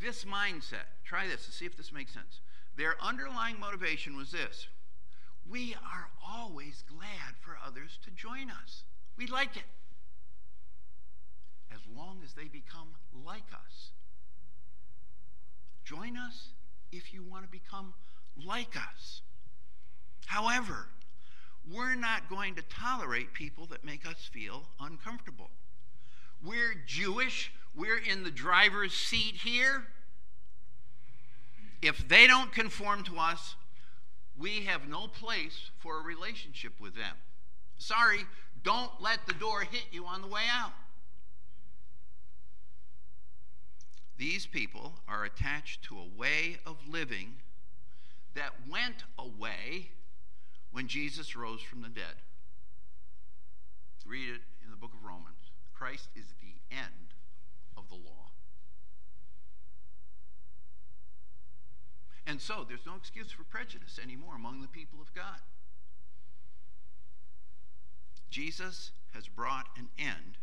this 0.00 0.24
mindset, 0.24 0.88
try 1.04 1.26
this 1.26 1.44
to 1.44 1.52
see 1.52 1.66
if 1.66 1.76
this 1.76 1.92
makes 1.92 2.14
sense. 2.14 2.40
Their 2.78 2.96
underlying 3.02 3.60
motivation 3.60 4.16
was 4.16 4.32
this 4.32 4.68
we 5.46 5.74
are 5.74 6.08
always 6.26 6.82
glad 6.88 7.36
for 7.42 7.58
others 7.62 7.98
to 8.04 8.10
join 8.10 8.50
us. 8.50 8.84
We 9.18 9.26
like 9.26 9.58
it. 9.58 9.64
As 11.70 11.80
long 11.94 12.20
as 12.24 12.32
they 12.32 12.44
become 12.44 12.88
like 13.26 13.52
us. 13.52 13.90
Join 15.84 16.16
us 16.16 16.48
if 16.90 17.12
you 17.12 17.22
want 17.22 17.44
to 17.44 17.50
become 17.50 17.92
like 18.42 18.74
us. 18.76 19.20
However, 20.24 20.88
we're 21.72 21.94
not 21.94 22.28
going 22.28 22.54
to 22.56 22.62
tolerate 22.62 23.32
people 23.32 23.66
that 23.66 23.84
make 23.84 24.06
us 24.06 24.28
feel 24.32 24.64
uncomfortable. 24.80 25.50
We're 26.44 26.74
Jewish. 26.86 27.52
We're 27.74 27.98
in 27.98 28.22
the 28.22 28.30
driver's 28.30 28.92
seat 28.92 29.36
here. 29.42 29.86
If 31.80 32.06
they 32.08 32.26
don't 32.26 32.52
conform 32.52 33.04
to 33.04 33.18
us, 33.18 33.56
we 34.38 34.64
have 34.64 34.88
no 34.88 35.06
place 35.06 35.70
for 35.78 35.98
a 35.98 36.02
relationship 36.02 36.80
with 36.80 36.94
them. 36.94 37.16
Sorry, 37.78 38.20
don't 38.62 38.90
let 39.00 39.26
the 39.26 39.34
door 39.34 39.60
hit 39.62 39.84
you 39.90 40.06
on 40.06 40.22
the 40.22 40.28
way 40.28 40.42
out. 40.50 40.72
These 44.16 44.46
people 44.46 44.94
are 45.08 45.24
attached 45.24 45.82
to 45.84 45.98
a 45.98 46.18
way 46.18 46.58
of 46.64 46.76
living 46.88 47.34
that 48.34 48.52
went 48.70 49.04
away 49.18 49.90
when 50.74 50.88
Jesus 50.88 51.36
rose 51.36 51.62
from 51.62 51.82
the 51.82 51.88
dead. 51.88 52.16
Read 54.04 54.28
it 54.28 54.40
in 54.64 54.72
the 54.72 54.76
book 54.76 54.90
of 54.92 55.04
Romans. 55.04 55.52
Christ 55.72 56.08
is 56.16 56.34
the 56.42 56.76
end 56.76 57.14
of 57.76 57.88
the 57.88 57.94
law. 57.94 58.32
And 62.26 62.40
so 62.40 62.66
there's 62.68 62.84
no 62.84 62.96
excuse 62.96 63.30
for 63.30 63.44
prejudice 63.44 64.00
anymore 64.02 64.34
among 64.34 64.62
the 64.62 64.68
people 64.68 65.00
of 65.00 65.14
God. 65.14 65.40
Jesus 68.28 68.90
has 69.14 69.28
brought 69.28 69.68
an 69.78 69.88
end 69.96 70.38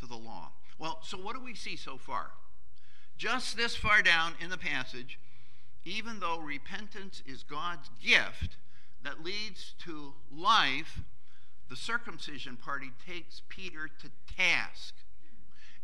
to 0.00 0.06
the 0.06 0.16
law. 0.16 0.52
Well, 0.78 1.00
so 1.02 1.18
what 1.18 1.36
do 1.36 1.42
we 1.42 1.54
see 1.54 1.76
so 1.76 1.98
far? 1.98 2.30
Just 3.18 3.54
this 3.56 3.76
far 3.76 4.00
down 4.00 4.32
in 4.40 4.48
the 4.48 4.56
passage, 4.56 5.20
even 5.84 6.20
though 6.20 6.38
repentance 6.38 7.22
is 7.26 7.42
God's 7.42 7.90
gift 8.02 8.56
that 9.06 9.24
leads 9.24 9.74
to 9.84 10.12
life, 10.36 11.00
the 11.70 11.76
circumcision 11.76 12.56
party 12.56 12.90
takes 13.06 13.40
Peter 13.48 13.88
to 14.00 14.10
task. 14.36 14.94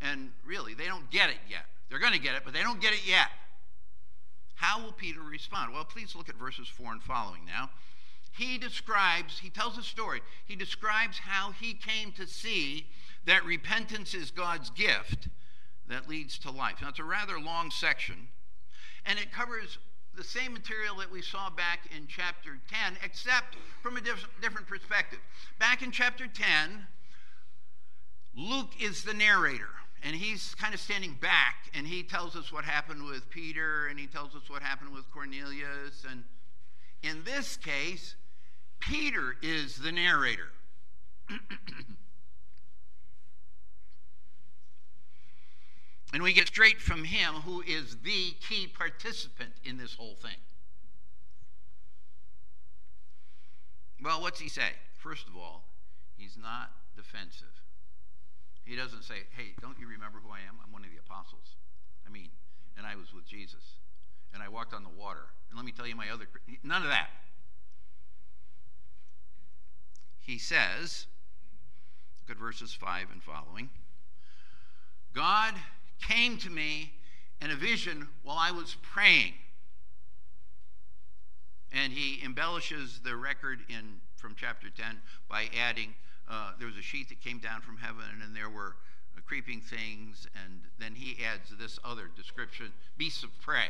And 0.00 0.30
really, 0.44 0.74
they 0.74 0.86
don't 0.86 1.08
get 1.08 1.30
it 1.30 1.36
yet. 1.48 1.66
They're 1.88 2.00
going 2.00 2.14
to 2.14 2.18
get 2.18 2.34
it, 2.34 2.42
but 2.44 2.52
they 2.52 2.62
don't 2.62 2.80
get 2.80 2.92
it 2.92 3.06
yet. 3.06 3.28
How 4.56 4.82
will 4.82 4.92
Peter 4.92 5.20
respond? 5.20 5.72
Well, 5.72 5.84
please 5.84 6.16
look 6.16 6.28
at 6.28 6.34
verses 6.34 6.66
4 6.66 6.92
and 6.92 7.02
following 7.02 7.44
now. 7.46 7.70
He 8.36 8.58
describes, 8.58 9.38
he 9.38 9.50
tells 9.50 9.78
a 9.78 9.82
story. 9.82 10.20
He 10.44 10.56
describes 10.56 11.18
how 11.18 11.52
he 11.52 11.74
came 11.74 12.10
to 12.12 12.26
see 12.26 12.86
that 13.24 13.44
repentance 13.44 14.14
is 14.14 14.32
God's 14.32 14.70
gift 14.70 15.28
that 15.88 16.08
leads 16.08 16.38
to 16.38 16.50
life. 16.50 16.76
Now, 16.82 16.88
it's 16.88 16.98
a 16.98 17.04
rather 17.04 17.38
long 17.38 17.70
section, 17.70 18.28
and 19.06 19.18
it 19.20 19.30
covers 19.30 19.78
the 20.16 20.24
same 20.24 20.52
material 20.52 20.96
that 20.96 21.10
we 21.10 21.22
saw 21.22 21.48
back 21.50 21.80
in 21.96 22.06
chapter 22.06 22.58
10, 22.70 22.98
except 23.02 23.56
from 23.82 23.96
a 23.96 24.00
diff- 24.00 24.28
different 24.40 24.66
perspective. 24.66 25.18
Back 25.58 25.82
in 25.82 25.90
chapter 25.90 26.26
10, 26.26 26.86
Luke 28.36 28.70
is 28.80 29.04
the 29.04 29.14
narrator 29.14 29.68
and 30.02 30.16
he's 30.16 30.54
kind 30.56 30.74
of 30.74 30.80
standing 30.80 31.16
back 31.20 31.70
and 31.74 31.86
he 31.86 32.02
tells 32.02 32.34
us 32.34 32.52
what 32.52 32.64
happened 32.64 33.04
with 33.04 33.28
Peter 33.30 33.86
and 33.86 33.98
he 33.98 34.06
tells 34.06 34.34
us 34.34 34.48
what 34.48 34.62
happened 34.62 34.92
with 34.92 35.10
Cornelius. 35.12 36.04
And 36.10 36.24
in 37.02 37.22
this 37.24 37.56
case, 37.56 38.16
Peter 38.80 39.36
is 39.42 39.76
the 39.76 39.92
narrator. 39.92 40.50
And 46.12 46.22
we 46.22 46.32
get 46.32 46.48
straight 46.48 46.80
from 46.80 47.04
him, 47.04 47.34
who 47.34 47.62
is 47.62 47.96
the 48.04 48.34
key 48.46 48.66
participant 48.66 49.52
in 49.64 49.78
this 49.78 49.94
whole 49.94 50.14
thing. 50.14 50.36
Well, 54.02 54.20
what's 54.20 54.40
he 54.40 54.48
say? 54.48 54.72
First 54.98 55.26
of 55.26 55.36
all, 55.36 55.64
he's 56.16 56.36
not 56.40 56.70
defensive. 56.96 57.62
He 58.64 58.76
doesn't 58.76 59.04
say, 59.04 59.26
hey, 59.36 59.54
don't 59.60 59.78
you 59.78 59.88
remember 59.88 60.18
who 60.22 60.30
I 60.30 60.40
am? 60.46 60.56
I'm 60.62 60.72
one 60.72 60.84
of 60.84 60.90
the 60.90 60.98
apostles. 60.98 61.56
I 62.06 62.10
mean, 62.10 62.28
and 62.76 62.86
I 62.86 62.96
was 62.96 63.14
with 63.14 63.26
Jesus. 63.26 63.78
And 64.34 64.42
I 64.42 64.48
walked 64.48 64.74
on 64.74 64.82
the 64.82 64.90
water. 64.90 65.26
And 65.50 65.56
let 65.58 65.64
me 65.64 65.72
tell 65.72 65.86
you 65.86 65.96
my 65.96 66.10
other. 66.10 66.26
None 66.62 66.82
of 66.82 66.88
that. 66.88 67.08
He 70.20 70.38
says, 70.38 71.06
look 72.20 72.36
at 72.36 72.40
verses 72.40 72.72
5 72.72 73.08
and 73.12 73.22
following. 73.22 73.70
God 75.12 75.54
came 76.00 76.38
to 76.38 76.50
me 76.50 76.92
in 77.40 77.50
a 77.50 77.56
vision 77.56 78.08
while 78.22 78.38
I 78.38 78.50
was 78.50 78.76
praying. 78.82 79.34
And 81.72 81.92
he 81.92 82.22
embellishes 82.24 83.00
the 83.02 83.16
record 83.16 83.60
in 83.68 84.00
from 84.16 84.34
chapter 84.36 84.68
10 84.70 84.98
by 85.28 85.48
adding 85.58 85.94
uh, 86.30 86.52
there 86.58 86.68
was 86.68 86.76
a 86.76 86.82
sheet 86.82 87.08
that 87.08 87.20
came 87.20 87.38
down 87.38 87.60
from 87.60 87.76
heaven, 87.76 88.22
and 88.22 88.34
there 88.36 88.48
were 88.48 88.76
uh, 89.16 89.20
creeping 89.26 89.60
things, 89.60 90.28
and 90.44 90.60
then 90.78 90.94
he 90.94 91.22
adds 91.24 91.52
this 91.58 91.78
other 91.84 92.08
description 92.16 92.72
beasts 92.96 93.24
of 93.24 93.30
prey. 93.40 93.68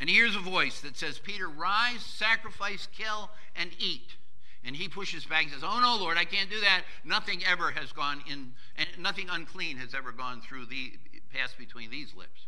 And 0.00 0.08
he 0.08 0.16
hears 0.16 0.36
a 0.36 0.40
voice 0.40 0.80
that 0.80 0.96
says, 0.96 1.18
Peter, 1.18 1.48
rise, 1.48 2.00
sacrifice, 2.02 2.88
kill, 2.96 3.30
and 3.56 3.70
eat. 3.78 4.16
And 4.64 4.76
he 4.76 4.88
pushes 4.88 5.24
back 5.24 5.44
and 5.44 5.52
says, 5.52 5.62
Oh 5.64 5.80
no, 5.80 5.96
Lord, 5.96 6.18
I 6.18 6.24
can't 6.24 6.50
do 6.50 6.60
that. 6.60 6.82
Nothing 7.04 7.42
ever 7.44 7.70
has 7.70 7.92
gone 7.92 8.22
in, 8.30 8.52
and 8.76 8.88
nothing 8.98 9.28
unclean 9.30 9.78
has 9.78 9.94
ever 9.94 10.12
gone 10.12 10.42
through 10.42 10.66
the 10.66 10.92
passed 11.32 11.56
between 11.56 11.90
these 11.90 12.14
lips. 12.14 12.46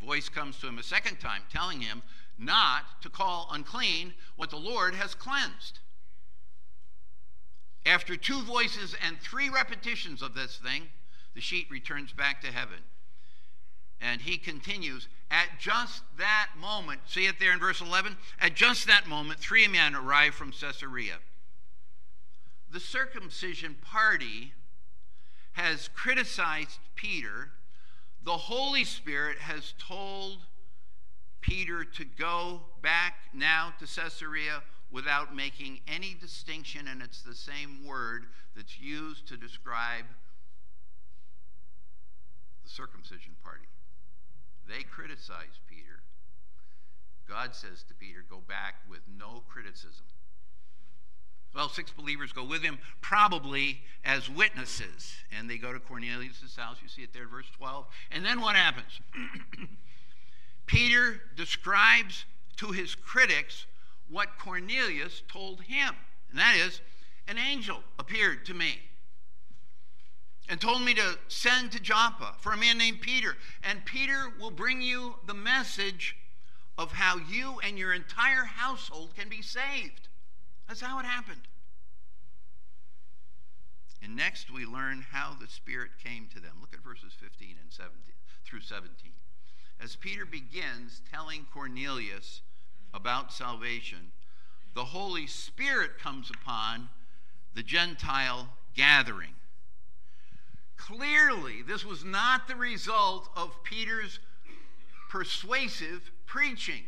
The 0.00 0.06
voice 0.06 0.28
comes 0.28 0.58
to 0.58 0.68
him 0.68 0.78
a 0.78 0.82
second 0.82 1.20
time, 1.20 1.42
telling 1.52 1.80
him 1.80 2.02
not 2.38 3.02
to 3.02 3.08
call 3.08 3.48
unclean 3.52 4.14
what 4.36 4.50
the 4.50 4.56
Lord 4.56 4.94
has 4.94 5.14
cleansed. 5.14 5.80
After 7.84 8.16
two 8.16 8.42
voices 8.42 8.96
and 9.06 9.18
three 9.20 9.48
repetitions 9.48 10.20
of 10.20 10.34
this 10.34 10.56
thing, 10.56 10.88
the 11.34 11.40
sheet 11.40 11.68
returns 11.70 12.12
back 12.12 12.40
to 12.40 12.48
heaven. 12.48 12.78
And 14.00 14.20
he 14.20 14.36
continues, 14.36 15.08
at 15.30 15.48
just 15.58 16.02
that 16.18 16.48
moment, 16.60 17.00
see 17.06 17.26
it 17.26 17.36
there 17.40 17.52
in 17.52 17.58
verse 17.58 17.80
11? 17.80 18.16
At 18.40 18.54
just 18.54 18.86
that 18.86 19.06
moment, 19.06 19.40
three 19.40 19.66
men 19.66 19.94
arrived 19.94 20.34
from 20.34 20.52
Caesarea. 20.52 21.16
The 22.70 22.80
circumcision 22.80 23.76
party 23.80 24.52
has 25.52 25.88
criticized 25.94 26.78
Peter. 26.94 27.50
The 28.24 28.36
Holy 28.36 28.84
Spirit 28.84 29.38
has 29.38 29.72
told 29.78 30.38
Peter 31.40 31.84
to 31.84 32.04
go 32.04 32.60
back 32.82 33.14
now 33.32 33.72
to 33.78 33.86
Caesarea 33.86 34.62
without 34.90 35.34
making 35.34 35.80
any 35.88 36.14
distinction, 36.20 36.88
and 36.88 37.00
it's 37.02 37.22
the 37.22 37.34
same 37.34 37.84
word 37.84 38.26
that's 38.54 38.78
used 38.78 39.26
to 39.28 39.36
describe 39.36 40.04
the 42.64 42.70
circumcision 42.70 43.34
party. 43.42 43.66
They 44.68 44.82
criticize 44.82 45.60
Peter. 45.68 46.00
God 47.28 47.54
says 47.54 47.82
to 47.88 47.94
Peter, 47.94 48.24
Go 48.28 48.42
back 48.46 48.76
with 48.88 49.00
no 49.18 49.42
criticism. 49.48 50.06
Well, 51.54 51.68
six 51.70 51.90
believers 51.90 52.32
go 52.32 52.44
with 52.44 52.62
him, 52.62 52.78
probably 53.00 53.80
as 54.04 54.28
witnesses. 54.28 55.14
And 55.36 55.48
they 55.48 55.56
go 55.56 55.72
to 55.72 55.78
Cornelius' 55.78 56.54
house. 56.54 56.76
You 56.82 56.88
see 56.88 57.02
it 57.02 57.14
there 57.14 57.26
verse 57.26 57.46
12. 57.56 57.86
And 58.10 58.24
then 58.24 58.42
what 58.42 58.56
happens? 58.56 59.00
Peter 60.66 61.22
describes 61.34 62.26
to 62.56 62.72
his 62.72 62.94
critics 62.94 63.66
what 64.10 64.38
Cornelius 64.38 65.22
told 65.32 65.62
him. 65.62 65.94
And 66.30 66.38
that 66.38 66.56
is, 66.56 66.82
an 67.26 67.38
angel 67.38 67.80
appeared 67.98 68.44
to 68.46 68.54
me 68.54 68.80
and 70.48 70.60
told 70.60 70.82
me 70.82 70.94
to 70.94 71.18
send 71.28 71.72
to 71.72 71.80
Joppa 71.80 72.34
for 72.38 72.52
a 72.52 72.56
man 72.56 72.78
named 72.78 73.00
Peter. 73.00 73.36
And 73.62 73.84
Peter 73.84 74.32
will 74.40 74.50
bring 74.50 74.80
you 74.80 75.16
the 75.26 75.34
message 75.34 76.16
of 76.78 76.92
how 76.92 77.16
you 77.16 77.58
and 77.60 77.78
your 77.78 77.92
entire 77.92 78.44
household 78.44 79.14
can 79.16 79.28
be 79.28 79.42
saved. 79.42 80.08
That's 80.68 80.80
how 80.80 80.98
it 80.98 81.06
happened. 81.06 81.48
And 84.02 84.14
next 84.14 84.52
we 84.52 84.66
learn 84.66 85.04
how 85.10 85.34
the 85.40 85.48
Spirit 85.48 85.92
came 86.02 86.28
to 86.34 86.40
them. 86.40 86.58
Look 86.60 86.74
at 86.74 86.84
verses 86.84 87.12
15 87.18 87.56
and 87.60 87.72
17 87.72 87.92
through 88.44 88.60
17 88.60 89.12
as 89.80 89.96
Peter 89.96 90.24
begins 90.24 91.02
telling 91.10 91.46
Cornelius 91.52 92.42
about 92.94 93.32
salvation, 93.32 94.12
the 94.74 94.84
Holy 94.84 95.26
Spirit 95.26 95.98
comes 95.98 96.30
upon 96.30 96.88
the 97.54 97.62
Gentile 97.62 98.48
gathering. 98.74 99.34
Clearly, 100.76 101.62
this 101.62 101.84
was 101.84 102.04
not 102.04 102.48
the 102.48 102.56
result 102.56 103.28
of 103.36 103.62
Peter's 103.64 104.18
persuasive 105.08 106.10
preaching. 106.26 106.84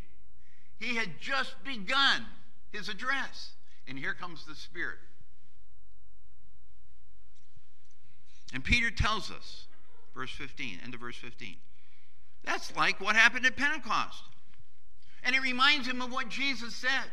He 0.78 0.96
had 0.96 1.20
just 1.20 1.54
begun 1.64 2.26
his 2.70 2.88
address, 2.88 3.52
and 3.86 3.98
here 3.98 4.14
comes 4.14 4.44
the 4.44 4.54
Spirit. 4.54 4.98
And 8.54 8.62
Peter 8.64 8.90
tells 8.90 9.30
us, 9.30 9.66
verse 10.14 10.30
15, 10.30 10.80
end 10.84 10.94
of 10.94 11.00
verse 11.00 11.16
15. 11.16 11.56
That's 12.44 12.74
like 12.76 13.00
what 13.00 13.16
happened 13.16 13.46
at 13.46 13.56
Pentecost. 13.56 14.22
And 15.24 15.34
it 15.34 15.42
reminds 15.42 15.86
him 15.86 16.00
of 16.00 16.12
what 16.12 16.28
Jesus 16.28 16.74
said. 16.74 17.10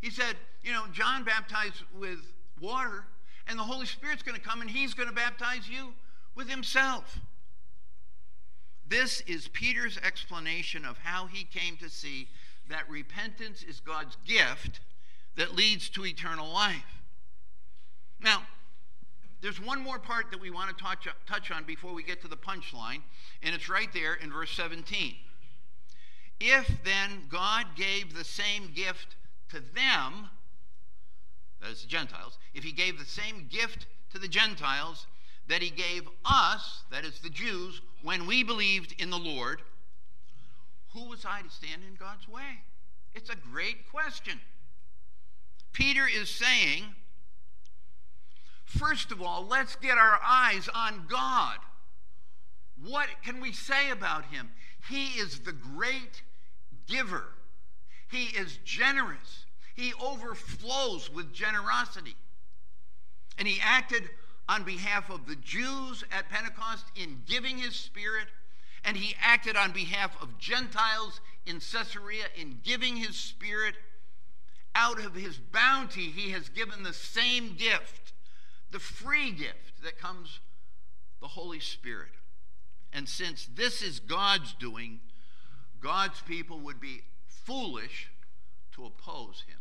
He 0.00 0.10
said, 0.10 0.36
you 0.62 0.72
know, 0.72 0.84
John 0.92 1.24
baptized 1.24 1.82
with 1.98 2.18
water, 2.60 3.04
and 3.46 3.58
the 3.58 3.62
Holy 3.62 3.86
Spirit's 3.86 4.22
going 4.22 4.36
to 4.36 4.42
come 4.42 4.60
and 4.60 4.68
he's 4.68 4.92
going 4.92 5.08
to 5.08 5.14
baptize 5.14 5.68
you 5.68 5.92
with 6.36 6.48
himself. 6.48 7.18
This 8.88 9.22
is 9.22 9.48
Peter's 9.48 9.98
explanation 9.98 10.84
of 10.84 10.98
how 10.98 11.26
he 11.26 11.42
came 11.42 11.76
to 11.78 11.88
see 11.88 12.28
that 12.68 12.88
repentance 12.88 13.62
is 13.62 13.80
God's 13.80 14.16
gift 14.24 14.80
that 15.36 15.56
leads 15.56 15.88
to 15.90 16.04
eternal 16.04 16.52
life. 16.52 17.02
Now, 18.20 18.42
there's 19.40 19.60
one 19.60 19.80
more 19.80 19.98
part 19.98 20.30
that 20.30 20.40
we 20.40 20.50
want 20.50 20.76
to 20.76 20.82
touch, 20.82 21.08
touch 21.26 21.50
on 21.50 21.64
before 21.64 21.92
we 21.92 22.02
get 22.02 22.20
to 22.22 22.28
the 22.28 22.36
punchline, 22.36 23.02
and 23.42 23.54
it's 23.54 23.68
right 23.68 23.92
there 23.92 24.14
in 24.14 24.32
verse 24.32 24.50
17. 24.52 25.14
If 26.40 26.68
then 26.84 27.22
God 27.28 27.66
gave 27.76 28.14
the 28.14 28.24
same 28.24 28.72
gift 28.74 29.16
to 29.50 29.60
them, 29.60 30.28
that 31.60 31.70
is 31.70 31.82
the 31.82 31.88
Gentiles, 31.88 32.38
if 32.54 32.64
he 32.64 32.72
gave 32.72 32.98
the 32.98 33.04
same 33.04 33.48
gift 33.50 33.86
to 34.10 34.18
the 34.18 34.28
Gentiles 34.28 35.06
that 35.48 35.62
he 35.62 35.70
gave 35.70 36.08
us, 36.24 36.82
that 36.90 37.04
is 37.04 37.20
the 37.20 37.30
Jews, 37.30 37.80
when 38.02 38.26
we 38.26 38.42
believed 38.42 38.94
in 39.00 39.10
the 39.10 39.18
Lord, 39.18 39.62
who 40.92 41.08
was 41.08 41.24
I 41.24 41.42
to 41.42 41.50
stand 41.50 41.82
in 41.86 41.94
God's 41.94 42.28
way? 42.28 42.62
It's 43.14 43.30
a 43.30 43.36
great 43.36 43.90
question. 43.90 44.40
Peter 45.72 46.06
is 46.06 46.28
saying, 46.28 46.84
First 48.64 49.12
of 49.12 49.22
all, 49.22 49.46
let's 49.46 49.76
get 49.76 49.96
our 49.96 50.18
eyes 50.24 50.68
on 50.74 51.06
God. 51.08 51.58
What 52.84 53.08
can 53.24 53.40
we 53.40 53.52
say 53.52 53.90
about 53.90 54.26
him? 54.26 54.50
He 54.88 55.06
is 55.20 55.40
the 55.40 55.52
great 55.52 56.22
giver, 56.86 57.24
he 58.10 58.24
is 58.26 58.58
generous, 58.64 59.46
he 59.74 59.92
overflows 60.00 61.10
with 61.12 61.32
generosity. 61.32 62.16
And 63.38 63.46
he 63.46 63.60
acted 63.62 64.08
on 64.48 64.62
behalf 64.62 65.10
of 65.10 65.26
the 65.26 65.36
Jews 65.36 66.04
at 66.10 66.28
Pentecost 66.28 66.86
in 66.94 67.22
giving 67.26 67.58
his 67.58 67.74
spirit, 67.74 68.28
and 68.84 68.96
he 68.96 69.16
acted 69.20 69.56
on 69.56 69.72
behalf 69.72 70.16
of 70.22 70.38
Gentiles 70.38 71.20
in 71.46 71.60
Caesarea 71.60 72.26
in 72.36 72.60
giving 72.62 72.96
his 72.96 73.16
spirit. 73.16 73.74
Out 74.74 75.02
of 75.02 75.14
his 75.14 75.38
bounty, 75.38 76.10
he 76.10 76.32
has 76.32 76.50
given 76.50 76.82
the 76.82 76.92
same 76.92 77.56
gift 77.56 78.12
the 78.70 78.78
free 78.78 79.30
gift 79.30 79.82
that 79.82 79.98
comes 79.98 80.40
the 81.20 81.28
Holy 81.28 81.60
Spirit. 81.60 82.10
And 82.92 83.08
since 83.08 83.48
this 83.54 83.82
is 83.82 84.00
God's 84.00 84.52
doing, 84.54 85.00
God's 85.80 86.20
people 86.22 86.60
would 86.60 86.80
be 86.80 87.02
foolish 87.26 88.10
to 88.74 88.84
oppose 88.84 89.44
him. 89.46 89.58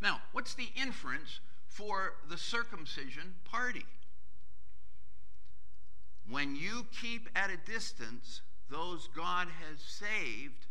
Now, 0.00 0.20
what's 0.32 0.54
the 0.54 0.68
inference 0.76 1.40
for 1.76 2.14
the 2.30 2.38
circumcision 2.38 3.34
party. 3.44 3.84
When 6.28 6.56
you 6.56 6.86
keep 7.02 7.28
at 7.36 7.50
a 7.50 7.70
distance 7.70 8.40
those 8.70 9.08
God 9.14 9.48
has 9.60 9.80
saved, 9.80 10.66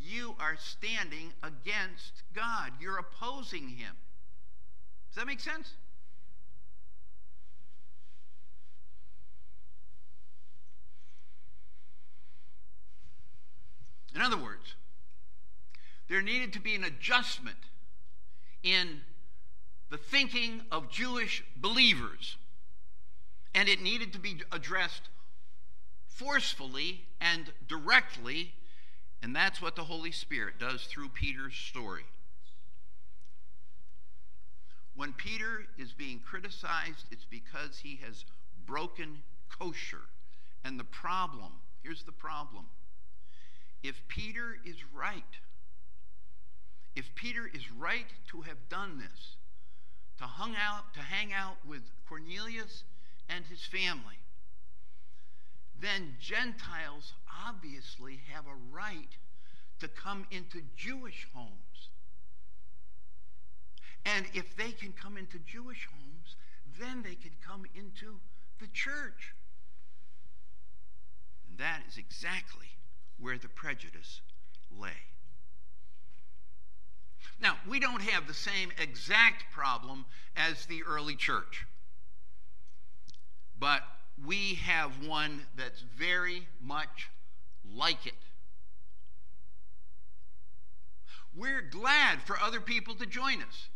you 0.00 0.34
are 0.40 0.56
standing 0.56 1.32
against 1.42 2.22
God. 2.34 2.72
You're 2.80 2.98
opposing 2.98 3.68
Him. 3.68 3.94
Does 5.10 5.16
that 5.16 5.26
make 5.26 5.40
sense? 5.40 5.74
In 14.14 14.22
other 14.22 14.38
words, 14.38 14.74
there 16.08 16.22
needed 16.22 16.54
to 16.54 16.60
be 16.60 16.74
an 16.74 16.84
adjustment 16.84 17.58
in 18.62 19.02
the 19.90 19.96
thinking 19.96 20.62
of 20.70 20.90
Jewish 20.90 21.42
believers, 21.56 22.36
and 23.54 23.68
it 23.68 23.80
needed 23.80 24.12
to 24.12 24.18
be 24.18 24.42
addressed 24.52 25.08
forcefully 26.06 27.02
and 27.20 27.52
directly, 27.66 28.52
and 29.22 29.34
that's 29.34 29.62
what 29.62 29.76
the 29.76 29.84
Holy 29.84 30.12
Spirit 30.12 30.54
does 30.58 30.84
through 30.84 31.08
Peter's 31.08 31.54
story. 31.54 32.04
When 34.94 35.12
Peter 35.12 35.64
is 35.78 35.92
being 35.92 36.18
criticized, 36.18 37.06
it's 37.12 37.24
because 37.24 37.78
he 37.78 38.00
has 38.04 38.24
broken 38.66 39.22
kosher. 39.48 40.02
And 40.64 40.78
the 40.78 40.84
problem 40.84 41.52
here's 41.82 42.02
the 42.02 42.12
problem 42.12 42.66
if 43.82 43.96
Peter 44.08 44.58
is 44.64 44.76
right, 44.92 45.22
if 46.96 47.14
Peter 47.14 47.48
is 47.52 47.70
right 47.70 48.08
to 48.28 48.42
have 48.42 48.68
done 48.68 48.98
this, 48.98 49.36
to 50.18 50.24
hung 50.24 50.54
out, 50.56 50.94
to 50.94 51.00
hang 51.00 51.32
out 51.32 51.56
with 51.66 51.82
Cornelius 52.08 52.84
and 53.28 53.44
his 53.46 53.64
family, 53.64 54.18
then 55.80 56.16
Gentiles 56.20 57.12
obviously 57.46 58.20
have 58.32 58.46
a 58.46 58.74
right 58.74 59.16
to 59.80 59.88
come 59.88 60.26
into 60.30 60.60
Jewish 60.76 61.26
homes. 61.34 61.88
And 64.04 64.26
if 64.34 64.56
they 64.56 64.72
can 64.72 64.92
come 64.92 65.16
into 65.16 65.38
Jewish 65.38 65.86
homes, 65.92 66.36
then 66.80 67.02
they 67.02 67.14
can 67.14 67.32
come 67.46 67.64
into 67.74 68.18
the 68.60 68.66
church. 68.68 69.34
And 71.48 71.58
that 71.58 71.82
is 71.88 71.96
exactly 71.96 72.66
where 73.18 73.38
the 73.38 73.48
prejudice 73.48 74.20
lay. 74.76 74.90
Now, 77.40 77.56
we 77.68 77.78
don't 77.78 78.02
have 78.02 78.26
the 78.26 78.34
same 78.34 78.72
exact 78.80 79.52
problem 79.52 80.04
as 80.36 80.66
the 80.66 80.82
early 80.82 81.14
church, 81.14 81.66
but 83.58 83.82
we 84.26 84.54
have 84.56 85.06
one 85.06 85.42
that's 85.56 85.82
very 85.96 86.46
much 86.60 87.08
like 87.74 88.06
it. 88.06 88.14
We're 91.36 91.62
glad 91.62 92.22
for 92.22 92.38
other 92.40 92.60
people 92.60 92.94
to 92.96 93.06
join 93.06 93.42
us 93.42 93.68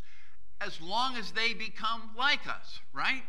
as 0.61 0.81
long 0.81 1.17
as 1.17 1.33
they 1.33 1.55
become 1.55 2.11
like 2.17 2.49
us, 2.49 2.81
right? 2.93 3.23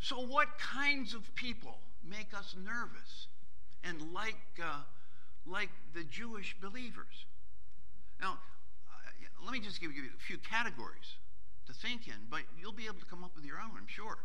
So, 0.00 0.20
what 0.20 0.58
kinds 0.58 1.14
of 1.14 1.32
people 1.36 1.78
make 2.04 2.34
us 2.36 2.56
nervous 2.64 3.28
and 3.84 4.12
like, 4.12 4.34
uh, 4.60 4.80
like 5.46 5.70
the 5.94 6.02
Jewish 6.02 6.56
believers? 6.60 7.24
Now, 8.22 8.38
uh, 8.88 9.44
let 9.44 9.52
me 9.52 9.58
just 9.58 9.80
give 9.80 9.92
you 9.92 10.04
a 10.16 10.22
few 10.22 10.38
categories 10.38 11.16
to 11.66 11.72
think 11.72 12.06
in, 12.06 12.14
but 12.30 12.42
you'll 12.58 12.72
be 12.72 12.86
able 12.86 13.00
to 13.00 13.06
come 13.06 13.24
up 13.24 13.32
with 13.34 13.44
your 13.44 13.56
own, 13.56 13.72
I'm 13.76 13.88
sure. 13.88 14.18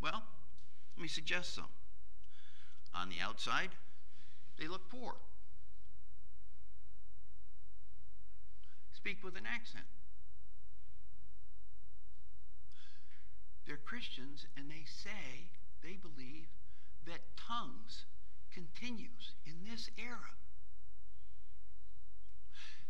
Well, 0.00 0.22
let 0.96 1.02
me 1.02 1.08
suggest 1.08 1.54
some. 1.54 1.68
On 2.94 3.10
the 3.10 3.20
outside, 3.22 3.70
they 4.58 4.66
look 4.66 4.88
poor. 4.90 5.16
Speak 8.94 9.18
with 9.22 9.36
an 9.36 9.44
accent. 9.46 9.84
They're 13.66 13.76
Christians 13.76 14.46
and 14.56 14.70
they 14.70 14.84
say 14.86 15.50
they 15.82 15.96
believe 16.00 16.46
that 17.06 17.20
tongues 17.36 18.04
continues 18.52 19.34
in 19.46 19.54
this 19.68 19.90
era. 19.98 20.36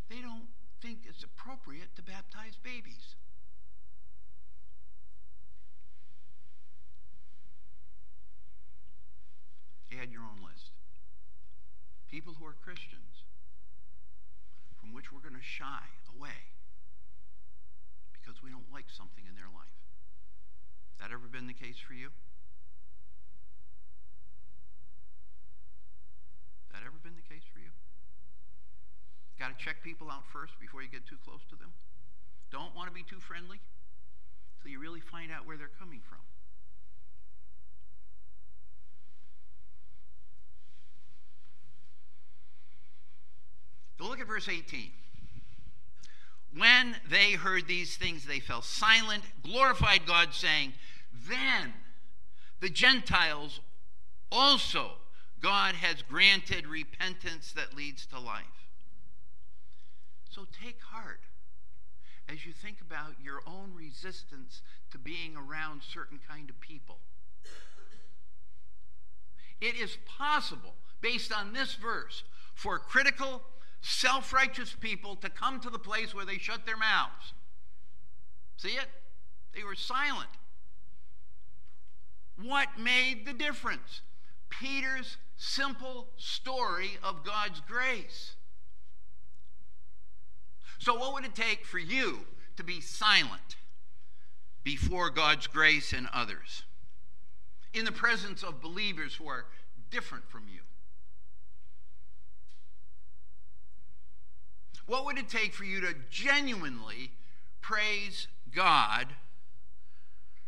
They 0.09 0.21
don't 0.21 0.49
think 0.81 1.01
it's 1.09 1.23
appropriate 1.23 1.95
to 1.97 2.03
baptize 2.03 2.59
babies. 2.63 3.15
Add 10.01 10.11
your 10.11 10.23
own 10.23 10.43
list. 10.43 10.71
People 12.11 12.35
who 12.39 12.47
are 12.47 12.57
Christians 12.65 13.25
from 14.81 14.93
which 14.93 15.13
we're 15.13 15.21
going 15.21 15.39
to 15.39 15.45
shy 15.45 15.87
away 16.17 16.51
because 18.13 18.43
we 18.43 18.51
don't 18.51 18.71
like 18.73 18.87
something 18.89 19.25
in 19.29 19.35
their 19.35 19.51
life. 19.55 19.79
That 20.99 21.11
ever 21.13 21.27
been 21.27 21.47
the 21.47 21.55
case 21.55 21.79
for 21.79 21.95
you? 21.95 22.11
That 26.73 26.83
ever 26.87 26.99
been 27.03 27.17
the 27.17 27.27
case 27.27 27.45
for 27.53 27.61
you? 27.61 27.71
Got 29.43 29.59
to 29.59 29.65
check 29.65 29.83
people 29.83 30.09
out 30.09 30.23
first 30.33 30.53
before 30.61 30.83
you 30.83 30.89
get 30.89 31.05
too 31.05 31.17
close 31.25 31.41
to 31.51 31.57
them. 31.57 31.73
Don't 32.53 32.77
want 32.77 32.87
to 32.87 32.95
be 32.95 33.03
too 33.03 33.19
friendly 33.19 33.59
until 34.57 34.71
you 34.71 34.79
really 34.79 35.01
find 35.01 35.33
out 35.33 35.49
where 35.49 35.57
they're 35.57 35.67
coming 35.81 35.99
from. 36.09 36.19
So 43.99 44.05
look 44.05 44.21
at 44.21 44.29
verse 44.29 44.49
18. 44.49 44.93
When 46.57 46.95
they 47.11 47.33
heard 47.33 47.67
these 47.67 47.97
things, 47.97 48.25
they 48.25 48.39
fell 48.39 48.63
silent, 48.63 49.25
glorified 49.43 50.07
God, 50.07 50.35
saying, 50.35 50.75
then 51.29 51.73
the 52.61 52.71
Gentiles 52.71 53.59
also 54.31 54.93
God 55.41 55.75
has 55.75 56.01
granted 56.03 56.69
repentance 56.69 57.53
that 57.57 57.75
leads 57.75 58.07
to 58.07 58.21
life. 58.21 58.45
So 60.33 60.47
take 60.65 60.81
heart 60.81 61.21
as 62.27 62.47
you 62.47 62.53
think 62.55 62.81
about 62.81 63.13
your 63.23 63.43
own 63.47 63.75
resistance 63.75 64.63
to 64.91 64.99
being 64.99 65.37
around 65.37 65.83
certain 65.83 66.19
kind 66.27 66.49
of 66.49 66.59
people. 66.59 67.01
It 69.61 69.77
is 69.77 69.99
possible, 70.07 70.75
based 71.03 71.33
on 71.33 71.53
this 71.53 71.75
verse, 71.75 72.25
for 72.55 72.79
critical, 72.79 73.43
self 73.83 74.33
righteous 74.33 74.75
people 74.81 75.17
to 75.17 75.29
come 75.29 75.61
to 75.61 75.69
the 75.69 75.79
place 75.79 76.15
where 76.15 76.25
they 76.25 76.39
shut 76.39 76.65
their 76.65 76.79
mouths. 76.79 77.35
See 78.57 78.71
it? 78.71 78.89
They 79.55 79.65
were 79.65 79.75
silent. 79.75 80.31
What 82.43 82.69
made 82.79 83.27
the 83.27 83.35
difference? 83.35 84.01
Peter's 84.49 85.19
simple 85.37 86.09
story 86.17 86.93
of 87.03 87.23
God's 87.23 87.61
grace. 87.69 88.35
So, 90.83 90.97
what 90.97 91.15
would 91.15 91.25
it 91.25 91.37
take 91.37 91.65
for 91.65 91.79
you 91.79 92.19
to 92.57 92.65
be 92.65 92.81
silent 92.81 93.55
before 94.65 95.11
God's 95.11 95.47
grace 95.47 95.93
and 95.93 96.09
others 96.13 96.65
in 97.73 97.85
the 97.85 97.93
presence 97.93 98.43
of 98.43 98.61
believers 98.61 99.15
who 99.15 99.29
are 99.29 99.47
different 99.93 100.29
from 100.29 100.43
you? 100.53 100.59
What 104.87 105.05
would 105.05 105.19
it 105.19 105.29
take 105.29 105.55
for 105.55 105.63
you 105.63 105.81
to 105.83 105.95
genuinely 106.11 107.13
praise 107.61 108.27
God 108.53 109.07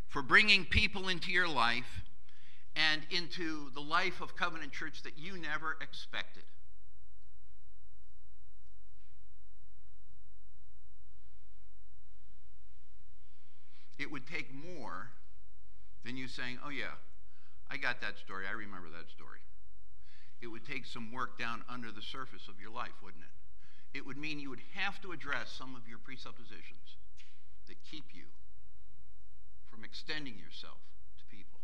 for 0.08 0.20
bringing 0.20 0.64
people 0.64 1.08
into 1.08 1.30
your 1.30 1.46
life 1.46 2.02
and 2.74 3.02
into 3.12 3.70
the 3.70 3.80
life 3.80 4.20
of 4.20 4.34
Covenant 4.34 4.72
Church 4.72 5.04
that 5.04 5.16
you 5.16 5.38
never 5.38 5.76
expected. 5.80 6.42
It 13.98 14.10
would 14.10 14.26
take 14.26 14.52
more 14.52 15.10
than 16.04 16.16
you 16.16 16.28
saying, 16.28 16.58
Oh, 16.64 16.70
yeah, 16.70 16.98
I 17.70 17.76
got 17.76 18.00
that 18.00 18.18
story. 18.18 18.44
I 18.48 18.52
remember 18.52 18.88
that 18.90 19.10
story. 19.10 19.40
It 20.42 20.48
would 20.48 20.66
take 20.66 20.84
some 20.84 21.12
work 21.12 21.38
down 21.38 21.62
under 21.68 21.90
the 21.90 22.02
surface 22.02 22.48
of 22.48 22.60
your 22.60 22.70
life, 22.70 22.92
wouldn't 23.02 23.24
it? 23.24 23.98
It 23.98 24.04
would 24.04 24.18
mean 24.18 24.40
you 24.40 24.50
would 24.50 24.66
have 24.74 25.00
to 25.02 25.12
address 25.12 25.54
some 25.54 25.74
of 25.76 25.86
your 25.88 25.98
presuppositions 25.98 26.98
that 27.68 27.76
keep 27.88 28.10
you 28.12 28.26
from 29.70 29.84
extending 29.84 30.34
yourself 30.34 30.82
to 31.18 31.24
people. 31.30 31.62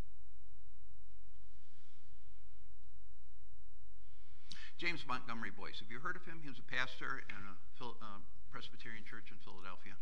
James 4.78 5.04
Montgomery 5.06 5.50
Boice, 5.50 5.80
have 5.80 5.90
you 5.90 5.98
heard 5.98 6.16
of 6.16 6.24
him? 6.24 6.40
He 6.40 6.48
was 6.48 6.58
a 6.58 6.64
pastor 6.64 7.20
in 7.28 7.36
a 7.36 7.84
uh, 7.84 8.22
Presbyterian 8.50 9.04
church 9.04 9.28
in 9.28 9.36
Philadelphia. 9.44 9.92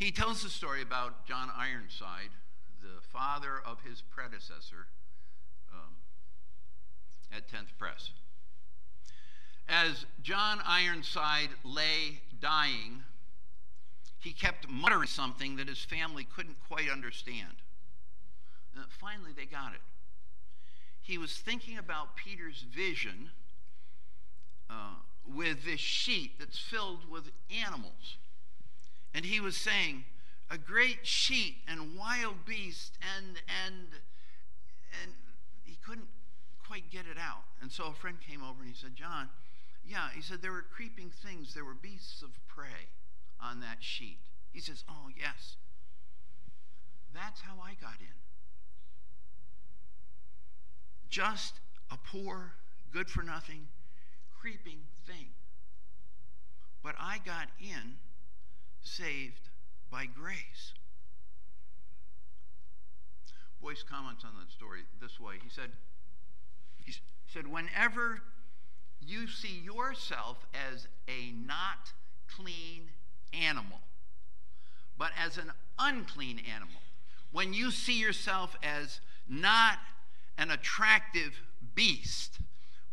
He 0.00 0.10
tells 0.10 0.42
the 0.42 0.48
story 0.48 0.80
about 0.80 1.26
John 1.26 1.50
Ironside, 1.54 2.30
the 2.80 3.02
father 3.12 3.60
of 3.66 3.82
his 3.82 4.00
predecessor 4.00 4.86
um, 5.70 5.92
at 7.30 7.46
10th 7.48 7.76
Press. 7.78 8.10
As 9.68 10.06
John 10.22 10.60
Ironside 10.66 11.50
lay 11.64 12.22
dying 12.40 13.02
he 14.20 14.32
kept 14.32 14.68
muttering 14.68 15.06
something 15.06 15.56
that 15.56 15.68
his 15.68 15.82
family 15.82 16.24
couldn't 16.24 16.56
quite 16.68 16.90
understand. 16.90 17.56
And 18.74 18.84
finally, 19.00 19.32
they 19.36 19.46
got 19.46 19.74
it. 19.74 19.80
he 21.02 21.18
was 21.18 21.32
thinking 21.32 21.76
about 21.76 22.16
Peter's 22.16 22.62
vision 22.62 23.30
uh, 24.68 24.96
with 25.26 25.64
this 25.64 25.80
sheet 25.80 26.38
that's 26.38 26.58
filled 26.58 27.10
with 27.10 27.30
animals. 27.50 28.16
And 29.14 29.24
he 29.24 29.40
was 29.40 29.56
saying, 29.56 30.04
a 30.50 30.58
great 30.58 31.06
sheet 31.06 31.56
and 31.68 31.96
wild 31.96 32.44
beast, 32.44 32.98
and, 33.16 33.36
and, 33.64 33.86
and 35.02 35.12
he 35.64 35.76
couldn't 35.84 36.08
quite 36.66 36.90
get 36.90 37.06
it 37.06 37.18
out. 37.18 37.44
And 37.62 37.70
so 37.70 37.86
a 37.86 37.92
friend 37.92 38.16
came 38.20 38.42
over 38.42 38.60
and 38.60 38.68
he 38.68 38.76
said, 38.76 38.96
John, 38.96 39.28
yeah, 39.86 40.08
he 40.14 40.22
said 40.22 40.42
there 40.42 40.52
were 40.52 40.66
creeping 40.74 41.10
things, 41.24 41.54
there 41.54 41.64
were 41.64 41.74
beasts 41.74 42.22
of 42.22 42.30
prey 42.48 42.88
on 43.40 43.60
that 43.60 43.78
sheet. 43.80 44.18
He 44.52 44.60
says, 44.60 44.84
Oh, 44.88 45.08
yes. 45.18 45.56
That's 47.14 47.40
how 47.40 47.54
I 47.62 47.74
got 47.80 48.00
in. 48.00 48.06
Just 51.08 51.54
a 51.90 51.96
poor, 51.96 52.52
good 52.92 53.10
for 53.10 53.22
nothing, 53.22 53.66
creeping 54.40 54.80
thing. 55.06 55.26
But 56.82 56.94
I 56.98 57.18
got 57.24 57.48
in 57.60 57.96
saved 58.82 59.48
by 59.90 60.06
grace. 60.06 60.74
Boice 63.60 63.82
comments 63.82 64.24
on 64.24 64.30
that 64.38 64.50
story 64.50 64.82
this 65.00 65.20
way. 65.20 65.34
He 65.42 65.50
said, 65.50 65.70
he 66.84 66.94
said, 67.26 67.46
whenever 67.46 68.22
you 69.00 69.26
see 69.26 69.60
yourself 69.60 70.46
as 70.54 70.88
a 71.08 71.32
not 71.32 71.92
clean 72.28 72.88
animal, 73.32 73.78
but 74.96 75.12
as 75.22 75.36
an 75.36 75.52
unclean 75.78 76.40
animal, 76.52 76.80
when 77.32 77.52
you 77.52 77.70
see 77.70 77.98
yourself 77.98 78.56
as 78.62 79.00
not 79.28 79.78
an 80.38 80.50
attractive 80.50 81.40
beast, 81.74 82.38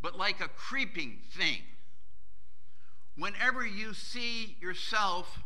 but 0.01 0.17
like 0.17 0.41
a 0.41 0.47
creeping 0.49 1.19
thing, 1.31 1.61
whenever 3.17 3.65
you 3.65 3.93
see 3.93 4.57
yourself 4.59 5.39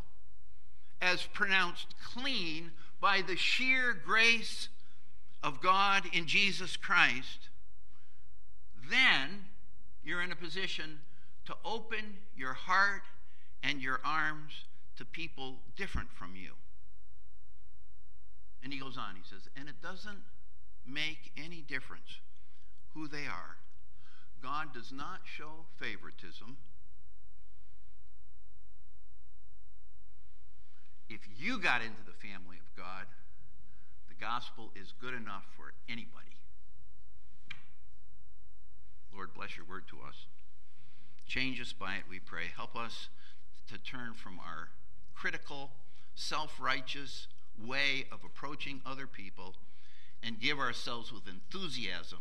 as 1.02 1.24
pronounced 1.34 1.94
clean 2.02 2.70
by 3.00 3.20
the 3.20 3.36
sheer 3.36 3.92
grace 3.92 4.68
of 5.42 5.60
God 5.60 6.04
in 6.12 6.26
Jesus 6.26 6.76
Christ, 6.76 7.48
then 8.88 9.46
you're 10.04 10.22
in 10.22 10.30
a 10.30 10.36
position 10.36 11.00
to 11.46 11.56
open 11.64 12.18
your 12.36 12.54
heart 12.54 13.02
and 13.62 13.82
your 13.82 14.00
arms 14.04 14.52
to 14.96 15.04
people 15.04 15.56
different 15.76 16.10
from 16.12 16.36
you. 16.36 16.52
And 18.62 18.72
he 18.72 18.78
goes 18.78 18.96
on, 18.96 19.16
he 19.16 19.22
says, 19.28 19.48
and 19.56 19.68
it 19.68 19.82
doesn't 19.82 20.22
make 20.86 21.32
any 21.36 21.62
difference 21.62 22.20
who 22.94 23.08
they 23.08 23.26
are. 23.26 23.56
God 24.40 24.72
does 24.72 24.92
not 24.92 25.20
show 25.24 25.66
favoritism. 25.78 26.56
If 31.12 31.20
you 31.38 31.58
got 31.58 31.82
into 31.82 32.02
the 32.06 32.12
family 32.12 32.56
of 32.56 32.76
God, 32.76 33.06
the 34.08 34.14
gospel 34.14 34.70
is 34.74 34.92
good 34.98 35.12
enough 35.12 35.44
for 35.56 35.72
anybody. 35.88 36.36
Lord, 39.14 39.34
bless 39.34 39.56
your 39.56 39.66
word 39.66 39.84
to 39.88 39.96
us. 40.08 40.26
Change 41.26 41.60
us 41.60 41.72
by 41.72 41.96
it, 41.96 42.04
we 42.08 42.18
pray. 42.18 42.44
Help 42.56 42.74
us 42.76 43.08
to 43.70 43.78
turn 43.78 44.14
from 44.14 44.38
our 44.38 44.68
critical, 45.14 45.70
self 46.14 46.58
righteous 46.60 47.26
way 47.62 48.06
of 48.10 48.24
approaching 48.24 48.80
other 48.86 49.06
people 49.06 49.54
and 50.22 50.40
give 50.40 50.58
ourselves 50.58 51.12
with 51.12 51.24
enthusiasm 51.28 52.20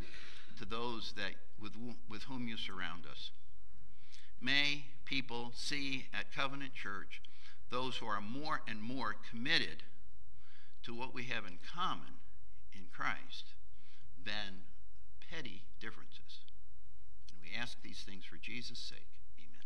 to 0.59 0.65
those 0.65 1.13
that, 1.15 1.31
with, 1.61 1.71
with 2.09 2.23
whom 2.23 2.47
you 2.47 2.57
surround 2.57 3.05
us. 3.09 3.31
May 4.41 4.85
people 5.05 5.51
see 5.55 6.07
at 6.13 6.33
Covenant 6.33 6.73
Church 6.73 7.21
those 7.71 7.95
who 7.95 8.05
are 8.05 8.21
more 8.21 8.61
and 8.67 8.81
more 8.81 9.15
committed 9.29 9.83
to 10.83 10.93
what 10.93 11.13
we 11.13 11.23
have 11.23 11.45
in 11.45 11.57
common 11.73 12.19
in 12.73 12.81
Christ 12.91 13.55
than 14.23 14.63
petty 15.31 15.63
differences. 15.79 16.41
And 17.31 17.39
we 17.41 17.57
ask 17.57 17.81
these 17.81 18.03
things 18.05 18.25
for 18.25 18.37
Jesus' 18.37 18.77
sake. 18.77 19.07